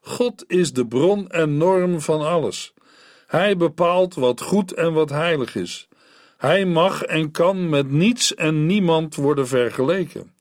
God 0.00 0.44
is 0.46 0.72
de 0.72 0.86
bron 0.86 1.28
en 1.28 1.56
norm 1.56 2.00
van 2.00 2.20
alles. 2.20 2.72
Hij 3.26 3.56
bepaalt 3.56 4.14
wat 4.14 4.40
goed 4.40 4.72
en 4.72 4.92
wat 4.92 5.10
heilig 5.10 5.54
is. 5.54 5.88
Hij 6.40 6.64
mag 6.64 7.02
en 7.02 7.30
kan 7.30 7.68
met 7.68 7.90
niets 7.90 8.34
en 8.34 8.66
niemand 8.66 9.14
worden 9.14 9.48
vergeleken. 9.48 10.34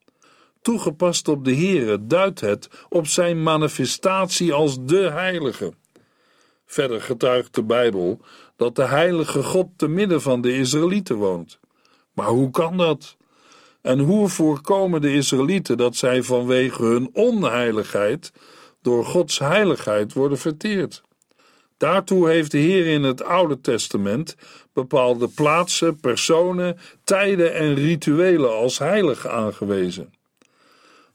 Toegepast 0.61 1.27
op 1.27 1.45
de 1.45 1.55
Heere 1.55 2.05
duidt 2.05 2.39
het 2.39 2.69
op 2.89 3.07
zijn 3.07 3.43
manifestatie 3.43 4.53
als 4.53 4.77
de 4.81 5.09
Heilige. 5.09 5.73
Verder 6.65 7.01
getuigt 7.01 7.55
de 7.55 7.63
Bijbel 7.63 8.21
dat 8.55 8.75
de 8.75 8.85
Heilige 8.85 9.43
God 9.43 9.67
te 9.75 9.87
midden 9.87 10.21
van 10.21 10.41
de 10.41 10.55
Israëlieten 10.55 11.15
woont. 11.15 11.59
Maar 12.13 12.27
hoe 12.27 12.51
kan 12.51 12.77
dat? 12.77 13.17
En 13.81 13.99
hoe 13.99 14.29
voorkomen 14.29 15.01
de 15.01 15.13
Israëlieten 15.13 15.77
dat 15.77 15.95
zij 15.95 16.23
vanwege 16.23 16.83
hun 16.83 17.09
onheiligheid 17.13 18.31
door 18.81 19.05
Gods 19.05 19.39
heiligheid 19.39 20.13
worden 20.13 20.37
verteerd? 20.37 21.01
Daartoe 21.79 22.29
heeft 22.29 22.51
de 22.51 22.57
Heer 22.57 22.87
in 22.87 23.03
het 23.03 23.23
Oude 23.23 23.61
Testament 23.61 24.35
bepaalde 24.81 25.27
plaatsen, 25.27 25.99
personen, 25.99 26.77
tijden 27.03 27.53
en 27.53 27.73
rituelen 27.73 28.55
als 28.55 28.77
heilig 28.77 29.27
aangewezen. 29.27 30.13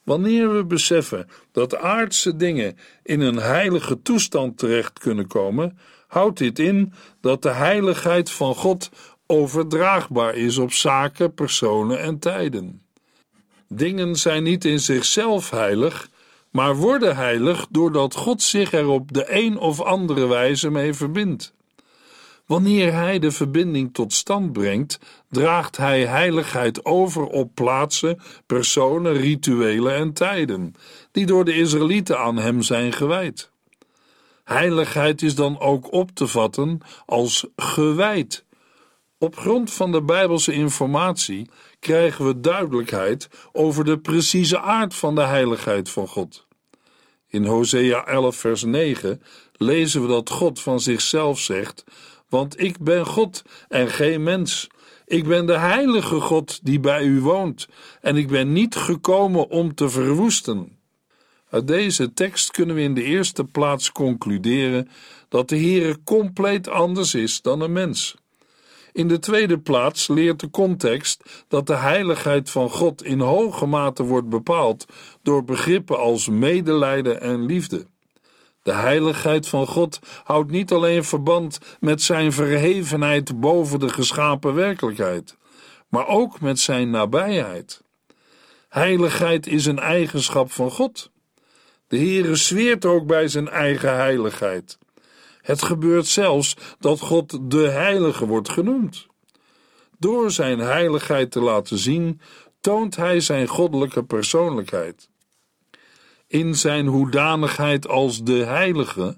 Wanneer 0.03 0.57
we 0.57 0.65
beseffen 0.65 1.29
dat 1.53 1.77
aardse 1.77 2.37
dingen 2.37 2.77
in 3.03 3.21
een 3.21 3.39
heilige 3.39 4.03
toestand 4.03 4.59
terecht 4.59 4.99
kunnen 4.99 5.27
komen, 5.27 5.79
houdt 6.07 6.39
dit 6.39 6.59
in 6.59 6.93
dat 7.21 7.43
de 7.43 7.51
heiligheid 7.51 8.31
van 8.31 8.55
God 8.55 8.91
overdraagbaar 9.27 10.35
is 10.35 10.59
op 10.59 10.73
zaken, 10.73 11.35
personen 11.35 12.01
en 12.01 12.19
tijden. 12.19 12.83
Dingen 13.69 14.17
zijn 14.17 14.43
niet 14.43 14.65
in 14.65 14.81
zichzelf 14.81 15.51
heilig, 15.51 16.09
maar 16.51 16.77
worden 16.77 17.17
heilig 17.17 17.67
doordat 17.71 18.15
God 18.15 18.43
zich 18.43 18.73
er 18.73 18.89
op 18.89 19.13
de 19.13 19.25
een 19.29 19.59
of 19.59 19.81
andere 19.81 20.27
wijze 20.27 20.71
mee 20.71 20.95
verbindt. 20.95 21.55
Wanneer 22.47 22.93
hij 22.93 23.19
de 23.19 23.31
verbinding 23.31 23.95
tot 23.95 24.13
stand 24.13 24.53
brengt, 24.53 24.99
draagt 25.31 25.77
hij 25.77 26.07
heiligheid 26.07 26.85
over 26.85 27.27
op 27.27 27.55
plaatsen, 27.55 28.21
personen, 28.47 29.13
rituelen 29.13 29.95
en 29.95 30.13
tijden, 30.13 30.75
die 31.11 31.27
door 31.27 31.45
de 31.45 31.55
Israëlieten 31.55 32.19
aan 32.19 32.37
hem 32.37 32.63
zijn 32.63 32.93
gewijd. 32.93 33.51
Heiligheid 34.45 35.23
is 35.23 35.35
dan 35.35 35.61
ook 35.61 35.93
op 35.93 36.11
te 36.11 36.27
vatten 36.27 36.81
als 37.07 37.47
gewijd. 37.57 38.45
Op 39.19 39.37
grond 39.37 39.73
van 39.73 39.93
de 39.93 40.03
Bijbelse 40.03 40.53
informatie 40.53 41.49
krijgen 41.81 42.27
we 42.27 42.41
duidelijkheid 42.41 43.29
over 43.53 43.85
de 43.85 43.99
precieze 43.99 44.61
aard 44.61 44.95
van 44.95 45.15
de 45.15 45.23
heiligheid 45.23 45.91
van 45.91 46.09
God. 46.09 46.47
In 47.29 47.45
Hosea 47.45 48.07
11, 48.07 48.37
vers 48.37 48.63
9 48.63 49.23
lezen 49.53 50.03
we 50.03 50.09
dat 50.09 50.31
God 50.31 50.61
van 50.61 50.81
zichzelf 50.81 51.39
zegt: 51.39 51.85
Want 52.29 52.61
ik 52.61 52.79
ben 52.79 53.07
God 53.07 53.43
en 53.69 53.89
geen 53.89 54.23
mens. 54.23 54.67
Ik 55.07 55.27
ben 55.27 55.47
de 55.47 55.59
heilige 55.59 56.21
God 56.21 56.65
die 56.65 56.81
bij 56.81 57.05
u 57.05 57.21
woont, 57.21 57.69
en 58.01 58.17
ik 58.17 58.29
ben 58.29 58.53
niet 58.53 58.75
gekomen 58.75 59.49
om 59.49 59.75
te 59.75 59.89
verwoesten. 59.89 60.79
Uit 61.51 61.67
deze 61.67 62.13
tekst 62.13 62.51
kunnen 62.51 62.77
we 62.77 62.83
in 62.83 62.95
de 62.95 63.03
eerste 63.03 63.45
plaats 63.45 63.93
concluderen 63.93 64.89
dat 65.29 65.49
de 65.49 65.57
Heere 65.57 66.03
compleet 66.05 66.69
anders 66.69 67.15
is 67.15 67.43
dan 67.43 67.61
een 67.61 67.73
mens. 67.73 68.17
In 68.93 69.09
de 69.09 69.19
tweede 69.19 69.59
plaats 69.59 70.09
leert 70.09 70.41
de 70.41 70.51
context 70.51 71.45
dat 71.49 71.67
de 71.67 71.77
heiligheid 71.77 72.51
van 72.51 72.71
God 72.71 73.05
in 73.05 73.21
hoge 73.21 73.67
mate 73.67 74.03
wordt 74.03 74.29
bepaald 74.29 74.87
door 75.23 75.45
begrippen 75.45 75.99
als 75.99 76.29
medelijden 76.29 77.21
en 77.21 77.47
liefde. 77.47 77.87
De 78.65 78.73
heiligheid 78.73 79.49
van 79.49 79.67
God 79.67 79.99
houdt 80.23 80.51
niet 80.51 80.73
alleen 80.73 81.05
verband 81.05 81.59
met 81.81 82.03
zijn 82.03 82.33
verhevenheid 82.33 83.41
boven 83.41 83.79
de 83.79 83.89
geschapen 83.89 84.55
werkelijkheid, 84.55 85.37
maar 85.89 86.07
ook 86.07 86.41
met 86.41 86.59
zijn 86.59 86.91
nabijheid. 86.91 87.83
Heiligheid 88.69 89.47
is 89.47 89.67
een 89.67 89.79
eigenschap 89.79 90.53
van 90.53 90.71
God. 90.71 91.11
De 91.89 91.97
Heere 91.97 92.35
zweert 92.35 92.85
ook 92.85 93.07
bij 93.07 93.29
zijn 93.29 93.49
eigen 93.49 93.95
heiligheid. 93.95 94.79
Het 95.41 95.63
gebeurt 95.63 96.07
zelfs 96.07 96.57
dat 96.79 97.01
God 97.01 97.51
de 97.51 97.69
Heilige 97.69 98.27
wordt 98.27 98.49
genoemd. 98.49 99.07
Door 99.99 100.31
zijn 100.31 100.59
heiligheid 100.59 101.31
te 101.31 101.41
laten 101.41 101.79
zien, 101.79 102.21
toont 102.61 102.97
hij 102.97 103.21
zijn 103.21 103.47
goddelijke 103.47 104.05
persoonlijkheid. 104.05 105.09
In 106.35 106.55
zijn 106.55 106.87
hoedanigheid 106.87 107.89
als 107.89 108.23
de 108.23 108.45
Heilige 108.45 109.17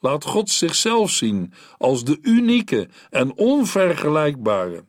laat 0.00 0.24
God 0.24 0.50
zichzelf 0.50 1.10
zien 1.10 1.52
als 1.78 2.04
de 2.04 2.18
unieke 2.22 2.88
en 3.10 3.36
onvergelijkbare. 3.36 4.84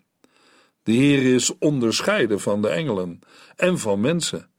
De 0.84 0.92
Heer 0.92 1.34
is 1.34 1.58
onderscheiden 1.58 2.40
van 2.40 2.62
de 2.62 2.68
engelen 2.68 3.20
en 3.56 3.80
van 3.80 4.02
mensen. 4.02 4.50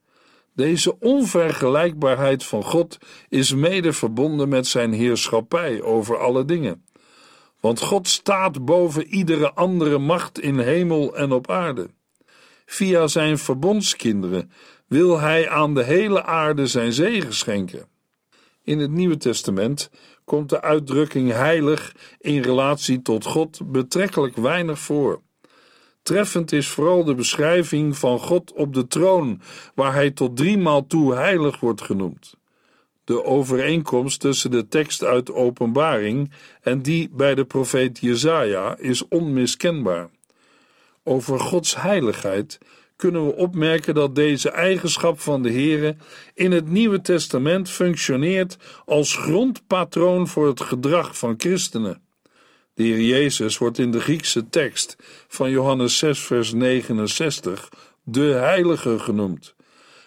Deze 0.55 0.99
onvergelijkbaarheid 0.99 2.45
van 2.45 2.63
God 2.63 2.99
is 3.29 3.55
mede 3.55 3.93
verbonden 3.93 4.49
met 4.49 4.67
zijn 4.67 4.93
heerschappij 4.93 5.83
over 5.83 6.19
alle 6.19 6.45
dingen. 6.45 6.85
Want 7.61 7.81
God 7.81 8.09
staat 8.09 8.65
boven 8.65 9.07
iedere 9.07 9.53
andere 9.53 9.99
macht 9.99 10.41
in 10.41 10.59
hemel 10.59 11.17
en 11.17 11.33
op 11.33 11.51
aarde. 11.51 11.91
Via 12.67 13.07
zijn 13.07 13.39
verbondskinderen 13.39 14.51
wil 14.89 15.21
hij 15.21 15.49
aan 15.49 15.75
de 15.75 15.85
hele 15.85 16.25
aarde 16.25 16.67
zijn 16.67 16.93
zegen 16.93 17.35
schenken. 17.35 17.89
In 18.63 18.79
het 18.79 18.91
Nieuwe 18.91 19.17
Testament 19.17 19.91
komt 20.25 20.49
de 20.49 20.61
uitdrukking 20.61 21.33
heilig 21.33 21.95
in 22.19 22.43
relatie 22.43 23.03
tot 23.03 23.25
God 23.25 23.73
betrekkelijk 23.73 24.37
weinig 24.37 24.79
voor. 24.79 25.21
Treffend 26.03 26.53
is 26.53 26.69
vooral 26.69 27.05
de 27.05 27.15
beschrijving 27.15 27.97
van 27.97 28.19
God 28.19 28.53
op 28.53 28.75
de 28.75 28.87
troon, 28.87 29.41
waar 29.75 29.93
hij 29.93 30.11
tot 30.11 30.37
driemaal 30.37 30.87
toe 30.87 31.15
heilig 31.15 31.61
wordt 31.61 31.83
genoemd. 31.83 32.35
De 33.05 33.25
overeenkomst 33.25 34.21
tussen 34.21 34.51
de 34.51 34.69
tekst 34.69 35.05
uit 35.05 35.27
de 35.27 35.35
Openbaring 35.35 36.33
en 36.61 36.83
die 36.83 37.09
bij 37.13 37.35
de 37.35 37.45
profeet 37.45 37.99
Jesaja 37.99 38.77
is 38.77 39.09
onmiskenbaar. 39.09 40.11
Over 41.03 41.41
Gods 41.41 41.77
heiligheid 41.77 42.59
kunnen 42.99 43.27
we 43.27 43.35
opmerken 43.35 43.95
dat 43.95 44.15
deze 44.15 44.51
eigenschap 44.51 45.21
van 45.21 45.43
de 45.43 45.51
Heere 45.51 45.97
in 46.35 46.53
het 46.53 46.69
Nieuwe 46.69 47.01
Testament 47.01 47.71
functioneert 47.71 48.57
als 48.85 49.17
grondpatroon 49.17 50.29
voor 50.29 50.47
het 50.47 50.61
gedrag 50.61 51.19
van 51.19 51.35
christenen. 51.37 52.03
De 52.75 52.83
Heer 52.83 53.01
Jezus 53.01 53.59
wordt 53.59 53.79
in 53.79 53.91
de 53.91 54.01
Griekse 54.01 54.49
tekst 54.49 54.97
van 55.29 55.51
Johannes 55.51 55.99
6, 55.99 56.21
vers 56.21 56.53
69 56.53 57.69
de 58.03 58.21
Heilige 58.21 58.99
genoemd. 58.99 59.55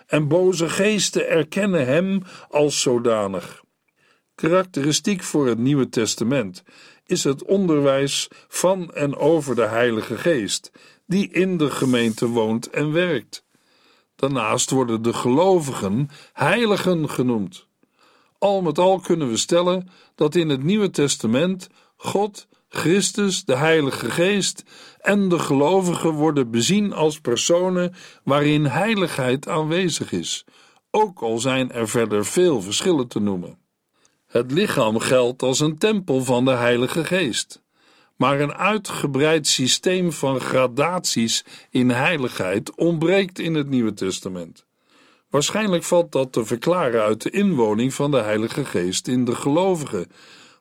En 0.08 0.28
boze 0.28 0.70
geesten 0.70 1.30
erkennen 1.30 1.86
hem 1.86 2.22
als 2.50 2.82
zodanig. 2.82 3.64
Karakteristiek 4.36 5.24
voor 5.24 5.48
het 5.48 5.58
Nieuwe 5.58 5.90
Testament 5.90 6.64
is 7.06 7.24
het 7.24 7.44
onderwijs 7.44 8.28
van 8.48 8.94
en 8.94 9.16
over 9.16 9.56
de 9.56 9.66
Heilige 9.66 10.18
Geest, 10.18 10.72
die 11.12 11.30
in 11.32 11.58
de 11.58 11.71
gemeente 11.71 12.28
woont 12.28 12.69
en 12.69 12.91
werkt. 12.91 13.45
Daarnaast 14.15 14.69
worden 14.69 15.02
de 15.02 15.13
gelovigen 15.13 16.10
heiligen 16.34 17.10
genoemd. 17.10 17.67
Al 18.38 18.62
met 18.62 18.78
al 18.78 19.00
kunnen 19.00 19.30
we 19.30 19.38
stellen 19.38 19.89
dat 20.15 20.36
in 20.36 20.50
het 20.50 20.63
Nieuwe 20.63 20.89
Testament 20.89 21.67
God 21.97 22.47
Christus, 22.69 23.45
de 23.45 23.56
Heilige 23.56 24.12
Geest 24.12 24.63
en 25.00 25.30
de 25.30 25.39
gelovigen 25.39 26.12
worden 26.12 26.52
bezien 26.52 26.93
als 26.93 27.19
personen 27.19 27.93
waarin 28.24 28.65
heiligheid 28.65 29.47
aanwezig 29.47 30.12
is, 30.12 30.45
ook 30.91 31.21
al 31.21 31.38
zijn 31.38 31.71
er 31.71 31.89
verder 31.89 32.26
veel 32.26 32.62
verschillen 32.62 33.08
te 33.08 33.19
noemen. 33.19 33.58
Het 34.28 34.52
lichaam 34.52 35.00
geldt 35.00 35.43
als 35.43 35.60
een 35.60 35.78
tempel 35.78 36.24
van 36.24 36.45
de 36.45 36.52
Heilige 36.52 37.06
Geest, 37.06 37.62
maar 38.22 38.40
een 38.40 38.54
uitgebreid 38.54 39.48
systeem 39.48 40.12
van 40.12 40.40
gradaties 40.40 41.46
in 41.70 41.90
heiligheid 41.90 42.76
ontbreekt 42.76 43.40
in 43.40 43.54
het 43.54 43.70
Nieuwe 43.70 43.94
Testament. 43.94 44.66
Waarschijnlijk 45.30 45.84
valt 45.84 46.12
dat 46.12 46.32
te 46.32 46.46
verklaren 46.46 47.02
uit 47.02 47.22
de 47.22 47.30
inwoning 47.30 47.94
van 47.94 48.12
de 48.12 48.18
Heilige 48.18 48.66
Geest 48.66 49.08
in 49.08 49.26
de 49.26 49.36
gelovigen, 49.36 50.12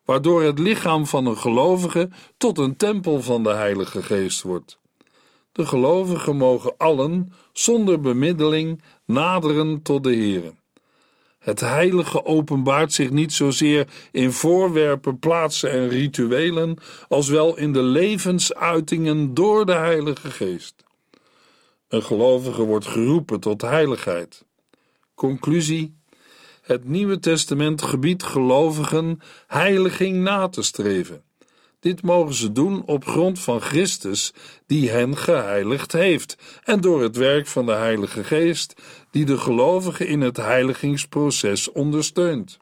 waardoor 0.04 0.42
het 0.42 0.58
lichaam 0.58 1.06
van 1.06 1.26
een 1.26 1.36
gelovige 1.36 2.08
tot 2.36 2.58
een 2.58 2.76
tempel 2.76 3.22
van 3.22 3.42
de 3.42 3.52
Heilige 3.52 4.02
Geest 4.02 4.42
wordt. 4.42 4.78
De 5.52 5.66
gelovigen 5.66 6.36
mogen 6.36 6.74
allen, 6.76 7.32
zonder 7.52 8.00
bemiddeling, 8.00 8.82
naderen 9.04 9.82
tot 9.82 10.04
de 10.04 10.14
Heer. 10.14 10.52
Het 11.40 11.60
heilige 11.60 12.24
openbaart 12.24 12.92
zich 12.92 13.10
niet 13.10 13.32
zozeer 13.32 13.86
in 14.12 14.32
voorwerpen, 14.32 15.18
plaatsen 15.18 15.70
en 15.70 15.88
rituelen, 15.88 16.76
als 17.08 17.28
wel 17.28 17.56
in 17.56 17.72
de 17.72 17.82
levensuitingen 17.82 19.34
door 19.34 19.66
de 19.66 19.72
Heilige 19.72 20.30
Geest. 20.30 20.84
Een 21.88 22.02
gelovige 22.02 22.62
wordt 22.62 22.86
geroepen 22.86 23.40
tot 23.40 23.62
heiligheid. 23.62 24.44
Conclusie: 25.14 25.96
Het 26.62 26.84
Nieuwe 26.84 27.18
Testament 27.18 27.82
gebiedt 27.82 28.22
gelovigen 28.22 29.20
heiliging 29.46 30.16
na 30.16 30.48
te 30.48 30.62
streven. 30.62 31.22
Dit 31.80 32.02
mogen 32.02 32.34
ze 32.34 32.52
doen 32.52 32.82
op 32.86 33.06
grond 33.06 33.38
van 33.38 33.60
Christus, 33.60 34.32
die 34.66 34.90
hen 34.90 35.16
geheiligd 35.16 35.92
heeft, 35.92 36.36
en 36.64 36.80
door 36.80 37.02
het 37.02 37.16
werk 37.16 37.46
van 37.46 37.66
de 37.66 37.72
Heilige 37.72 38.24
Geest, 38.24 38.82
die 39.10 39.24
de 39.24 39.38
gelovigen 39.38 40.06
in 40.06 40.20
het 40.20 40.36
heiligingsproces 40.36 41.72
ondersteunt. 41.72 42.58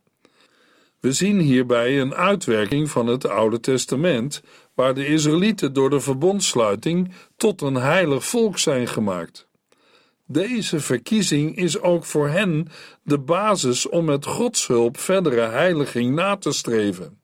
We 1.01 1.13
zien 1.13 1.39
hierbij 1.39 2.01
een 2.01 2.15
uitwerking 2.15 2.91
van 2.91 3.07
het 3.07 3.29
Oude 3.29 3.61
Testament, 3.61 4.43
waar 4.75 4.95
de 4.95 5.07
Israëlieten 5.07 5.73
door 5.73 5.91
de 5.91 6.01
verbondsluiting 6.01 7.13
tot 7.37 7.63
een 7.63 7.75
heilig 7.75 8.25
volk 8.25 8.59
zijn 8.59 8.89
gemaakt. 8.89 9.47
Deze 10.27 10.81
verkiezing 10.81 11.57
is 11.57 11.81
ook 11.81 12.05
voor 12.05 12.29
hen 12.29 12.69
de 13.03 13.19
basis 13.19 13.89
om 13.89 14.05
met 14.05 14.27
Gods 14.27 14.67
hulp 14.67 14.99
verdere 14.99 15.49
heiliging 15.49 16.15
na 16.15 16.37
te 16.37 16.53
streven. 16.53 17.19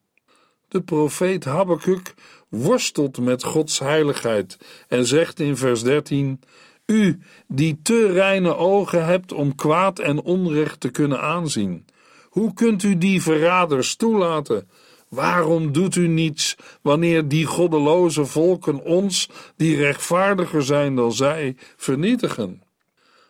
De 0.74 0.82
profeet 0.82 1.44
Habakuk 1.44 2.14
worstelt 2.48 3.18
met 3.18 3.44
Gods 3.44 3.78
heiligheid 3.78 4.58
en 4.88 5.06
zegt 5.06 5.40
in 5.40 5.56
vers 5.56 5.82
13: 5.82 6.40
U 6.86 7.18
die 7.48 7.78
te 7.82 8.12
reine 8.12 8.56
ogen 8.56 9.04
hebt 9.06 9.32
om 9.32 9.54
kwaad 9.54 9.98
en 9.98 10.22
onrecht 10.22 10.80
te 10.80 10.90
kunnen 10.90 11.20
aanzien, 11.20 11.86
hoe 12.28 12.54
kunt 12.54 12.82
u 12.82 12.98
die 12.98 13.22
verraders 13.22 13.96
toelaten? 13.96 14.68
Waarom 15.08 15.72
doet 15.72 15.96
u 15.96 16.06
niets 16.06 16.56
wanneer 16.82 17.28
die 17.28 17.46
goddeloze 17.46 18.24
volken 18.24 18.82
ons, 18.82 19.28
die 19.56 19.76
rechtvaardiger 19.76 20.62
zijn 20.62 20.96
dan 20.96 21.12
zij, 21.12 21.56
vernietigen? 21.76 22.62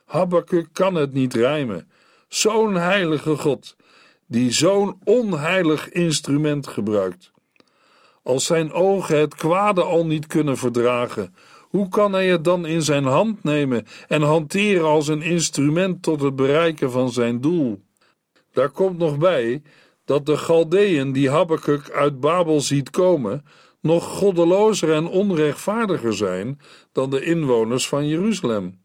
Habakkuk 0.04 0.68
kan 0.72 0.94
het 0.94 1.12
niet 1.12 1.34
rijmen. 1.34 1.90
Zo'n 2.28 2.74
heilige 2.74 3.36
God, 3.36 3.76
die 4.26 4.52
zo'n 4.52 4.98
onheilig 5.04 5.88
instrument 5.88 6.66
gebruikt. 6.66 7.32
Als 8.24 8.44
zijn 8.44 8.72
ogen 8.72 9.18
het 9.18 9.34
kwade 9.34 9.82
al 9.82 10.06
niet 10.06 10.26
kunnen 10.26 10.56
verdragen, 10.56 11.34
hoe 11.60 11.88
kan 11.88 12.12
hij 12.12 12.26
het 12.26 12.44
dan 12.44 12.66
in 12.66 12.82
zijn 12.82 13.04
hand 13.04 13.42
nemen 13.42 13.86
en 14.08 14.22
hanteren 14.22 14.86
als 14.86 15.08
een 15.08 15.22
instrument 15.22 16.02
tot 16.02 16.20
het 16.20 16.36
bereiken 16.36 16.90
van 16.90 17.12
zijn 17.12 17.40
doel? 17.40 17.82
Daar 18.52 18.70
komt 18.70 18.98
nog 18.98 19.18
bij 19.18 19.62
dat 20.04 20.26
de 20.26 20.36
Galdeën 20.36 21.12
die 21.12 21.30
Habakkuk 21.30 21.90
uit 21.90 22.20
Babel 22.20 22.60
ziet 22.60 22.90
komen, 22.90 23.44
nog 23.80 24.04
goddelozer 24.04 24.92
en 24.92 25.06
onrechtvaardiger 25.06 26.14
zijn 26.14 26.60
dan 26.92 27.10
de 27.10 27.24
inwoners 27.24 27.88
van 27.88 28.08
Jeruzalem. 28.08 28.82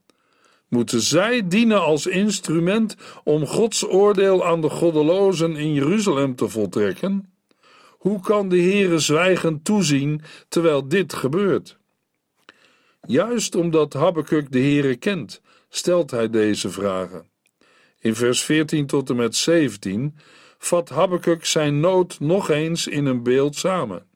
Moeten 0.68 1.02
zij 1.02 1.48
dienen 1.48 1.82
als 1.82 2.08
instrument 2.08 2.96
om 3.24 3.46
Gods 3.46 3.88
oordeel 3.88 4.46
aan 4.46 4.62
de 4.62 4.70
goddelozen 4.70 5.56
in 5.56 5.74
Jeruzalem 5.74 6.36
te 6.36 6.50
voltrekken? 6.50 7.39
Hoe 8.00 8.22
kan 8.22 8.50
de 8.50 8.62
Heere 8.62 9.00
zwijgend 9.00 9.66
toezien 9.66 10.22
terwijl 10.48 10.88
dit 10.88 11.14
gebeurt? 11.14 11.78
Juist 13.08 13.56
omdat 13.56 13.94
Habakkuk 13.94 14.52
de 14.52 14.60
Heere 14.60 14.96
kent, 14.96 15.42
stelt 15.70 16.12
hij 16.12 16.30
deze 16.30 16.70
vragen. 16.70 17.30
In 18.00 18.16
vers 18.16 18.44
14 18.44 18.88
tot 18.88 19.10
en 19.10 19.16
met 19.16 19.36
17 19.36 20.18
vat 20.58 20.90
Habakkuk 20.90 21.46
zijn 21.46 21.80
nood 21.80 22.20
nog 22.20 22.50
eens 22.50 22.88
in 22.88 23.06
een 23.06 23.24
beeld 23.24 23.56
samen. 23.56 24.08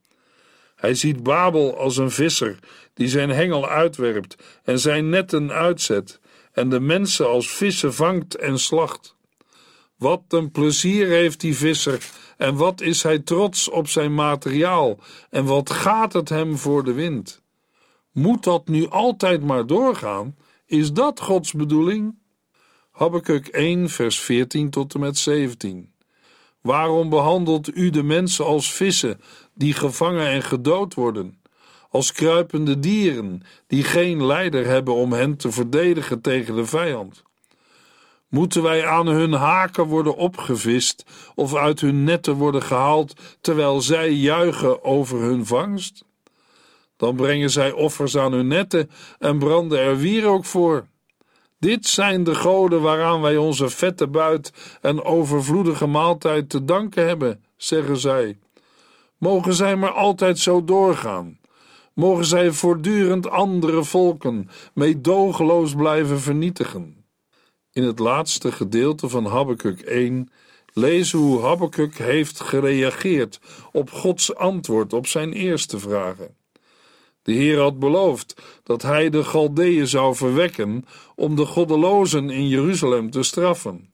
Hij 0.75 0.93
ziet 0.93 1.23
Babel 1.23 1.77
als 1.77 1.97
een 1.97 2.11
visser 2.11 2.59
die 2.93 3.07
zijn 3.07 3.29
hengel 3.29 3.69
uitwerpt 3.69 4.35
en 4.63 4.79
zijn 4.79 5.09
netten 5.09 5.51
uitzet 5.51 6.19
en 6.51 6.69
de 6.69 6.79
mensen 6.79 7.27
als 7.27 7.51
vissen 7.51 7.93
vangt 7.93 8.35
en 8.35 8.59
slacht. 8.59 9.15
Wat 9.97 10.23
een 10.27 10.51
plezier 10.51 11.07
heeft 11.07 11.39
die 11.39 11.55
visser 11.55 12.09
en 12.43 12.55
wat 12.55 12.81
is 12.81 13.03
hij 13.03 13.19
trots 13.19 13.69
op 13.69 13.87
zijn 13.87 14.13
materiaal 14.13 14.97
en 15.29 15.45
wat 15.45 15.69
gaat 15.69 16.13
het 16.13 16.29
hem 16.29 16.57
voor 16.57 16.83
de 16.83 16.93
wind. 16.93 17.41
Moet 18.11 18.43
dat 18.43 18.67
nu 18.67 18.89
altijd 18.89 19.43
maar 19.43 19.67
doorgaan? 19.67 20.35
Is 20.65 20.93
dat 20.93 21.19
Gods 21.19 21.53
bedoeling? 21.53 22.15
Habakkuk 22.91 23.47
1 23.47 23.89
vers 23.89 24.19
14 24.19 24.69
tot 24.69 24.93
en 24.93 24.99
met 24.99 25.17
17 25.17 25.93
Waarom 26.61 27.09
behandelt 27.09 27.75
u 27.75 27.89
de 27.89 28.03
mensen 28.03 28.45
als 28.45 28.73
vissen 28.73 29.21
die 29.53 29.73
gevangen 29.73 30.27
en 30.27 30.41
gedood 30.41 30.93
worden? 30.93 31.41
als 31.89 32.11
kruipende 32.11 32.79
dieren 32.79 33.41
die 33.67 33.83
geen 33.83 34.25
leider 34.25 34.65
hebben 34.65 34.93
om 34.93 35.13
hen 35.13 35.37
te 35.37 35.51
verdedigen 35.51 36.21
tegen 36.21 36.55
de 36.55 36.65
vijand. 36.65 37.23
Moeten 38.33 38.63
wij 38.63 38.87
aan 38.87 39.07
hun 39.07 39.31
haken 39.31 39.85
worden 39.85 40.15
opgevist 40.15 41.05
of 41.35 41.55
uit 41.55 41.81
hun 41.81 42.03
netten 42.03 42.33
worden 42.33 42.61
gehaald 42.61 43.13
terwijl 43.41 43.81
zij 43.81 44.11
juichen 44.11 44.83
over 44.83 45.19
hun 45.19 45.45
vangst? 45.45 46.03
Dan 46.97 47.15
brengen 47.15 47.49
zij 47.49 47.71
offers 47.71 48.17
aan 48.17 48.31
hun 48.31 48.47
netten 48.47 48.89
en 49.19 49.39
branden 49.39 49.79
er 49.79 49.97
wierook 49.97 50.45
voor. 50.45 50.85
Dit 51.59 51.87
zijn 51.87 52.23
de 52.23 52.35
goden 52.35 52.81
waaraan 52.81 53.21
wij 53.21 53.37
onze 53.37 53.69
vette 53.69 54.07
buit 54.07 54.77
en 54.81 55.03
overvloedige 55.03 55.87
maaltijd 55.87 56.49
te 56.49 56.65
danken 56.65 57.07
hebben, 57.07 57.43
zeggen 57.57 57.97
zij. 57.97 58.37
Mogen 59.17 59.53
zij 59.53 59.75
maar 59.75 59.93
altijd 59.93 60.39
zo 60.39 60.63
doorgaan 60.63 61.39
mogen 61.93 62.25
zij 62.25 62.51
voortdurend 62.51 63.29
andere 63.29 63.83
volken 63.83 64.49
meedogenloos 64.73 65.75
blijven 65.75 66.19
vernietigen. 66.19 67.02
In 67.73 67.83
het 67.83 67.99
laatste 67.99 68.51
gedeelte 68.51 69.09
van 69.09 69.25
Habakkuk 69.25 69.79
1 69.79 70.31
lezen 70.73 71.19
hoe 71.19 71.41
Habakkuk 71.41 71.97
heeft 71.97 72.39
gereageerd 72.39 73.39
op 73.71 73.91
Gods 73.91 74.35
antwoord 74.35 74.93
op 74.93 75.07
zijn 75.07 75.33
eerste 75.33 75.79
vragen. 75.79 76.35
De 77.21 77.31
Heer 77.31 77.59
had 77.59 77.79
beloofd 77.79 78.41
dat 78.63 78.81
hij 78.81 79.09
de 79.09 79.23
Galdeeën 79.23 79.87
zou 79.87 80.15
verwekken 80.15 80.85
om 81.15 81.35
de 81.35 81.45
goddelozen 81.45 82.29
in 82.29 82.47
Jeruzalem 82.47 83.09
te 83.09 83.23
straffen. 83.23 83.93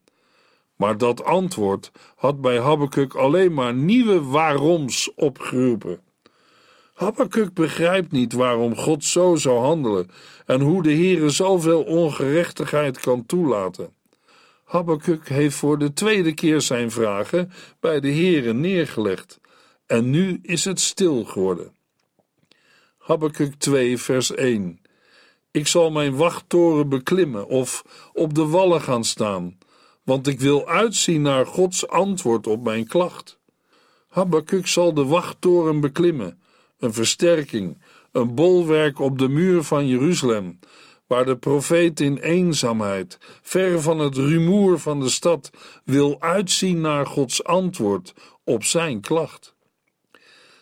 Maar 0.75 0.97
dat 0.97 1.23
antwoord 1.23 1.91
had 2.15 2.41
bij 2.41 2.59
Habakkuk 2.59 3.15
alleen 3.15 3.53
maar 3.53 3.73
nieuwe 3.73 4.23
waaroms 4.23 5.11
opgeroepen. 5.15 5.99
Habakkuk 6.99 7.53
begrijpt 7.53 8.11
niet 8.11 8.33
waarom 8.33 8.75
God 8.75 9.03
zo 9.03 9.35
zou 9.35 9.59
handelen 9.59 10.11
en 10.45 10.61
hoe 10.61 10.83
de 10.83 10.93
Heere 10.93 11.29
zoveel 11.29 11.83
ongerechtigheid 11.83 12.99
kan 12.99 13.25
toelaten. 13.25 13.93
Habakkuk 14.63 15.29
heeft 15.29 15.55
voor 15.55 15.77
de 15.77 15.93
tweede 15.93 16.33
keer 16.33 16.61
zijn 16.61 16.91
vragen 16.91 17.51
bij 17.79 17.99
de 17.99 18.11
Heere 18.11 18.53
neergelegd 18.53 19.39
en 19.85 20.09
nu 20.09 20.39
is 20.41 20.65
het 20.65 20.79
stil 20.79 21.23
geworden. 21.23 21.75
Habakkuk 22.97 23.55
2 23.55 23.97
vers 23.97 24.31
1 24.31 24.81
Ik 25.51 25.67
zal 25.67 25.91
mijn 25.91 26.15
wachttoren 26.15 26.89
beklimmen 26.89 27.47
of 27.47 27.83
op 28.13 28.33
de 28.33 28.45
wallen 28.45 28.81
gaan 28.81 29.03
staan, 29.03 29.57
want 30.03 30.27
ik 30.27 30.39
wil 30.39 30.67
uitzien 30.67 31.21
naar 31.21 31.45
Gods 31.45 31.87
antwoord 31.87 32.47
op 32.47 32.63
mijn 32.63 32.87
klacht. 32.87 33.39
Habakkuk 34.07 34.67
zal 34.67 34.93
de 34.93 35.05
wachttoren 35.05 35.79
beklimmen 35.79 36.39
een 36.79 36.93
versterking, 36.93 37.77
een 38.11 38.35
bolwerk 38.35 38.99
op 38.99 39.17
de 39.17 39.29
muur 39.29 39.63
van 39.63 39.87
Jeruzalem, 39.87 40.59
waar 41.07 41.25
de 41.25 41.37
profeet 41.37 41.99
in 41.99 42.17
eenzaamheid, 42.17 43.17
ver 43.41 43.81
van 43.81 43.99
het 43.99 44.15
rumoer 44.15 44.79
van 44.79 44.99
de 44.99 45.09
stad, 45.09 45.49
wil 45.85 46.21
uitzien 46.21 46.81
naar 46.81 47.05
Gods 47.05 47.43
antwoord 47.43 48.13
op 48.43 48.63
zijn 48.63 49.01
klacht. 49.01 49.55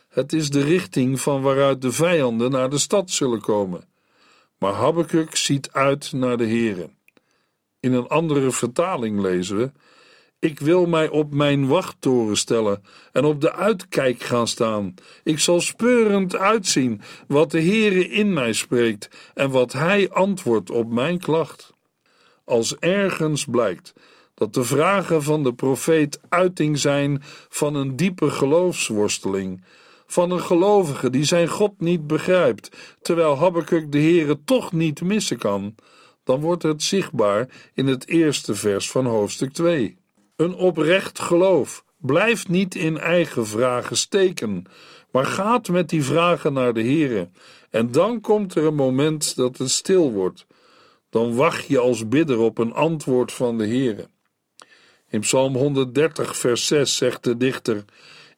Het 0.08 0.34
is 0.34 0.50
de 0.50 0.64
richting 0.64 1.22
van 1.22 1.42
waaruit 1.42 1.82
de 1.82 1.92
vijanden 1.92 2.52
naar 2.52 2.70
de 2.70 2.78
stad 2.78 3.12
zullen 3.12 3.42
komen. 3.42 3.88
Maar 4.58 4.74
Habakkuk 4.74 5.36
ziet 5.36 5.72
uit 5.72 6.12
naar 6.12 6.38
de 6.38 6.48
Heere. 6.48 6.90
In 7.80 7.94
een 7.94 8.08
andere 8.08 8.52
vertaling 8.52 9.20
lezen 9.20 9.58
we: 9.58 9.72
ik 10.40 10.60
wil 10.60 10.86
mij 10.86 11.10
op 11.10 11.34
mijn 11.34 11.68
wachttoren 11.68 12.38
stellen 12.38 12.84
en 13.12 13.26
op 13.26 13.42
de 13.42 13.54
uitkijk 13.54 14.24
gaan 14.24 14.48
staan. 14.48 14.94
Ik 15.24 15.40
zal 15.40 15.62
speurend 15.62 16.36
uitzien 16.36 17.02
wat 17.28 17.52
de 17.52 17.62
Heere 17.62 18.10
in 18.10 18.34
mij 18.34 18.54
spreekt 18.54 19.32
en 19.34 19.50
wat 19.50 19.74
Hij 19.74 20.10
antwoordt 20.10 20.70
op 20.70 20.92
mijn 20.92 21.20
klacht. 21.20 21.76
als 22.46 22.78
ergens 22.78 23.46
blijkt 23.46 23.94
dat 24.34 24.54
de 24.54 24.64
vragen 24.64 25.24
van 25.24 25.44
de 25.44 25.54
profeet 25.54 26.20
uiting 26.30 26.80
zijn 26.80 27.22
van 27.50 27.76
een 27.76 27.96
diepe 27.96 28.30
geloofsworsteling, 28.30 29.64
van 30.06 30.32
een 30.32 30.42
gelovige 30.42 31.10
die 31.10 31.24
zijn 31.24 31.48
God 31.48 31.74
niet 31.80 32.08
begrijpt, 32.08 32.96
terwijl 33.02 33.38
Habakkuk 33.38 33.92
de 33.92 34.00
Heere 34.00 34.40
toch 34.46 34.72
niet 34.72 35.02
missen 35.02 35.38
kan, 35.38 35.76
dan 36.24 36.40
wordt 36.40 36.64
het 36.64 36.84
zichtbaar 36.84 37.48
in 37.74 37.88
het 37.88 38.08
eerste 38.08 38.56
vers 38.56 38.92
van 38.92 39.06
hoofdstuk 39.06 39.54
2. 39.54 39.98
Een 40.38 40.56
oprecht 40.56 41.20
geloof 41.20 41.84
blijft 41.98 42.48
niet 42.48 42.76
in 42.76 42.98
eigen 42.98 43.48
vragen 43.48 43.98
steken, 43.98 44.66
maar 45.12 45.26
gaat 45.26 45.70
met 45.70 45.90
die 45.90 46.04
vragen 46.04 46.54
naar 46.54 46.74
de 46.74 46.82
Heere. 46.82 47.30
En 47.70 47.92
dan 47.92 48.22
komt 48.22 48.56
er 48.56 48.66
een 48.66 48.76
moment 48.76 49.36
dat 49.36 49.58
het 49.58 49.70
stil 49.70 50.12
wordt. 50.12 50.46
Dan 51.10 51.36
wacht 51.36 51.68
je 51.68 51.80
als 51.80 52.08
bidder 52.08 52.40
op 52.40 52.58
een 52.58 52.74
antwoord 52.74 53.32
van 53.32 53.58
de 53.58 53.68
Heere. 53.68 54.10
In 55.10 55.20
Psalm 55.20 55.56
130, 55.56 56.38
vers 56.38 56.68
6 56.68 56.96
zegt 56.96 57.24
de 57.24 57.38
dichter: 57.38 57.86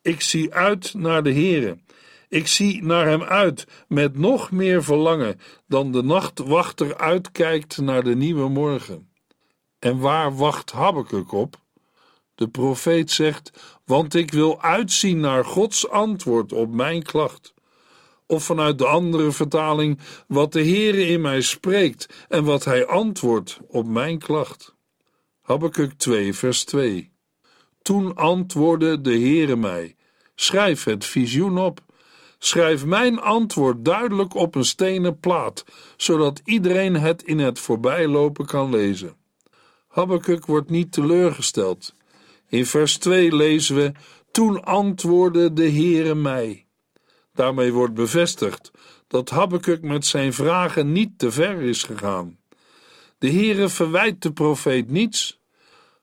Ik 0.01 0.21
zie 0.21 0.53
uit 0.53 0.93
naar 0.93 1.23
de 1.23 1.33
Heere. 1.33 1.77
Ik 2.29 2.47
zie 2.47 2.83
naar 2.83 3.05
hem 3.05 3.23
uit 3.23 3.67
met 3.87 4.17
nog 4.17 4.51
meer 4.51 4.83
verlangen 4.83 5.39
dan 5.67 5.91
de 5.91 6.03
nachtwachter 6.03 6.97
uitkijkt 6.97 7.77
naar 7.77 8.03
de 8.03 8.15
nieuwe 8.15 8.49
morgen. 8.49 9.09
En 9.79 9.99
waar 9.99 10.35
wacht 10.35 10.71
Habakkuk 10.71 11.31
op? 11.31 11.67
De 12.39 12.47
profeet 12.47 13.11
zegt: 13.11 13.51
Want 13.85 14.13
ik 14.13 14.31
wil 14.31 14.61
uitzien 14.61 15.19
naar 15.19 15.45
Gods 15.45 15.89
antwoord 15.89 16.53
op 16.53 16.73
mijn 16.73 17.03
klacht. 17.03 17.53
Of 18.25 18.43
vanuit 18.43 18.77
de 18.77 18.85
andere 18.85 19.31
vertaling: 19.31 19.99
Wat 20.27 20.51
de 20.51 20.63
Heere 20.63 21.05
in 21.05 21.21
mij 21.21 21.41
spreekt 21.41 22.25
en 22.29 22.43
wat 22.43 22.65
hij 22.65 22.85
antwoordt 22.87 23.59
op 23.67 23.85
mijn 23.85 24.19
klacht. 24.19 24.75
Habakkuk 25.41 25.93
2, 25.93 26.33
vers 26.33 26.63
2. 26.63 27.11
Toen 27.81 28.15
antwoordde 28.15 29.01
de 29.01 29.19
Heere 29.19 29.55
mij: 29.55 29.95
Schrijf 30.35 30.83
het 30.83 31.05
visioen 31.05 31.57
op. 31.57 31.79
Schrijf 32.37 32.85
mijn 32.85 33.19
antwoord 33.19 33.85
duidelijk 33.85 34.33
op 34.33 34.55
een 34.55 34.65
stenen 34.65 35.19
plaat, 35.19 35.65
zodat 35.97 36.41
iedereen 36.45 36.95
het 36.95 37.23
in 37.23 37.39
het 37.39 37.59
voorbijlopen 37.59 38.45
kan 38.45 38.69
lezen. 38.69 39.15
Habakkuk 39.87 40.45
wordt 40.45 40.69
niet 40.69 40.91
teleurgesteld. 40.91 41.97
In 42.49 42.65
vers 42.65 42.97
2 42.97 43.35
lezen 43.35 43.75
we: 43.75 43.91
Toen 44.31 44.63
antwoordde 44.63 45.53
de 45.53 45.71
Heere 45.71 46.15
mij. 46.15 46.65
Daarmee 47.33 47.73
wordt 47.73 47.93
bevestigd 47.93 48.71
dat 49.07 49.29
Habakkuk 49.29 49.81
met 49.81 50.05
zijn 50.05 50.33
vragen 50.33 50.91
niet 50.91 51.19
te 51.19 51.31
ver 51.31 51.61
is 51.61 51.83
gegaan. 51.83 52.37
De 53.17 53.31
Heere 53.31 53.69
verwijt 53.69 54.21
de 54.21 54.31
profeet 54.31 54.89
niets. 54.89 55.39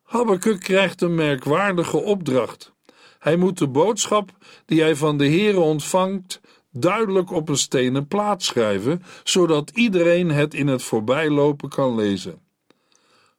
Habakkuk 0.03 0.61
krijgt 0.61 1.03
een 1.03 1.15
merkwaardige 1.15 1.97
opdracht. 1.97 2.73
Hij 3.19 3.37
moet 3.37 3.59
de 3.59 3.69
boodschap 3.69 4.31
die 4.67 4.81
hij 4.81 4.97
van 4.97 5.19
de 5.19 5.29
Heere 5.29 5.61
ontvangt 5.61 6.41
duidelijk 6.71 7.31
op 7.31 7.49
een 7.49 7.57
stenen 7.57 8.07
plaat 8.07 8.43
schrijven, 8.43 9.03
zodat 9.25 9.71
iedereen 9.75 10.31
het 10.31 10.55
in 10.55 10.67
het 10.67 10.83
voorbijlopen 10.83 11.69
kan 11.69 11.95
lezen. 11.95 12.46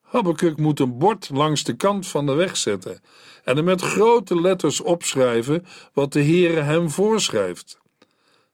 Habakkuk 0.08 0.58
moet 0.58 0.80
een 0.80 0.98
bord 0.98 1.30
langs 1.34 1.63
de 1.63 1.74
kant 1.74 2.08
van 2.08 2.26
de 2.26 2.34
weg 2.34 2.58
zetten 2.58 3.02
en 3.43 3.58
er 3.58 3.63
met 3.63 3.82
grote 3.82 4.41
letters 4.41 4.82
opschrijven 4.82 5.65
wat 5.93 6.13
de 6.13 6.24
Heere 6.24 6.62
hem 6.62 6.89
voorschrijft. 6.89 7.80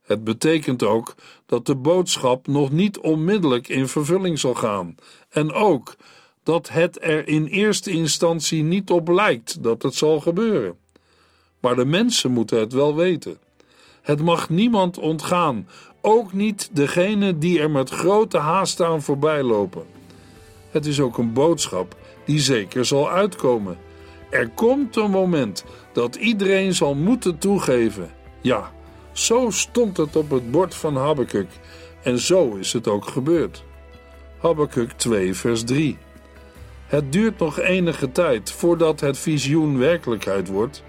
Het 0.01 0.23
betekent 0.23 0.83
ook 0.83 1.15
dat 1.45 1.65
de 1.65 1.75
boodschap 1.75 2.47
nog 2.47 2.71
niet 2.71 2.97
onmiddellijk 2.97 3.67
in 3.67 3.87
vervulling 3.87 4.39
zal 4.39 4.53
gaan 4.53 4.95
en 5.29 5.51
ook 5.51 5.95
dat 6.43 6.69
het 6.69 6.97
er 7.01 7.27
in 7.27 7.45
eerste 7.45 7.91
instantie 7.91 8.63
niet 8.63 8.89
op 8.89 9.07
lijkt 9.07 9.63
dat 9.63 9.81
het 9.81 9.95
zal 9.95 10.19
gebeuren. 10.19 10.77
Maar 11.59 11.75
de 11.75 11.85
mensen 11.85 12.31
moeten 12.31 12.59
het 12.59 12.73
wel 12.73 12.95
weten. 12.95 13.37
Het 14.01 14.21
mag 14.21 14.49
niemand 14.49 14.97
ontgaan, 14.97 15.67
ook 16.01 16.33
niet 16.33 16.69
degene 16.71 17.37
die 17.37 17.59
er 17.59 17.71
met 17.71 17.89
grote 17.89 18.37
haast 18.37 18.81
aan 18.81 19.01
voorbij 19.01 19.43
lopen. 19.43 19.85
Het 20.73 20.85
is 20.85 20.99
ook 20.99 21.17
een 21.17 21.33
boodschap 21.33 21.95
die 22.25 22.39
zeker 22.39 22.85
zal 22.85 23.09
uitkomen. 23.09 23.77
Er 24.29 24.49
komt 24.49 24.95
een 24.95 25.11
moment 25.11 25.65
dat 25.91 26.15
iedereen 26.15 26.73
zal 26.73 26.95
moeten 26.95 27.37
toegeven. 27.37 28.11
Ja, 28.41 28.71
zo 29.11 29.49
stond 29.49 29.97
het 29.97 30.15
op 30.15 30.29
het 30.29 30.51
bord 30.51 30.75
van 30.75 30.95
Habakkuk 30.95 31.47
en 32.03 32.19
zo 32.19 32.55
is 32.55 32.73
het 32.73 32.87
ook 32.87 33.07
gebeurd. 33.07 33.63
Habakkuk 34.37 34.91
2 34.91 35.33
vers 35.33 35.63
3 35.63 35.97
Het 36.85 37.11
duurt 37.11 37.39
nog 37.39 37.59
enige 37.59 38.11
tijd 38.11 38.51
voordat 38.51 38.99
het 38.99 39.17
visioen 39.17 39.77
werkelijkheid 39.77 40.47
wordt, 40.47 40.83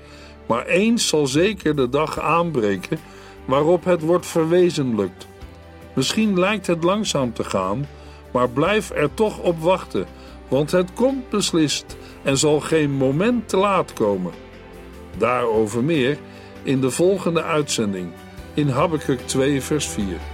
maar 0.47 0.66
eens 0.66 1.09
zal 1.09 1.27
zeker 1.27 1.77
de 1.77 1.88
dag 1.88 2.20
aanbreken 2.20 2.99
waarop 3.44 3.85
het 3.85 4.01
wordt 4.01 4.27
verwezenlijkt. 4.27 5.27
Misschien 5.94 6.38
lijkt 6.38 6.66
het 6.66 6.85
langzaam 6.85 7.33
te 7.33 7.44
gaan, 7.44 7.87
maar 8.35 8.49
blijf 8.49 8.90
er 8.90 9.14
toch 9.14 9.38
op 9.38 9.61
wachten, 9.61 10.07
want 10.49 10.70
het 10.70 10.92
komt 10.92 11.31
beslist 11.31 11.97
en 12.23 12.38
zal 12.38 12.61
geen 12.61 12.90
moment 12.90 13.49
te 13.49 13.57
laat 13.57 13.92
komen. 13.92 14.33
Daarover 15.18 15.85
meer 15.85 16.18
in 16.62 16.81
de 16.81 16.90
volgende 16.90 17.42
uitzending 17.42 18.12
in 18.55 18.68
Habakkuk 18.68 19.20
2 19.20 19.62
vers 19.62 19.87
4. 19.87 20.34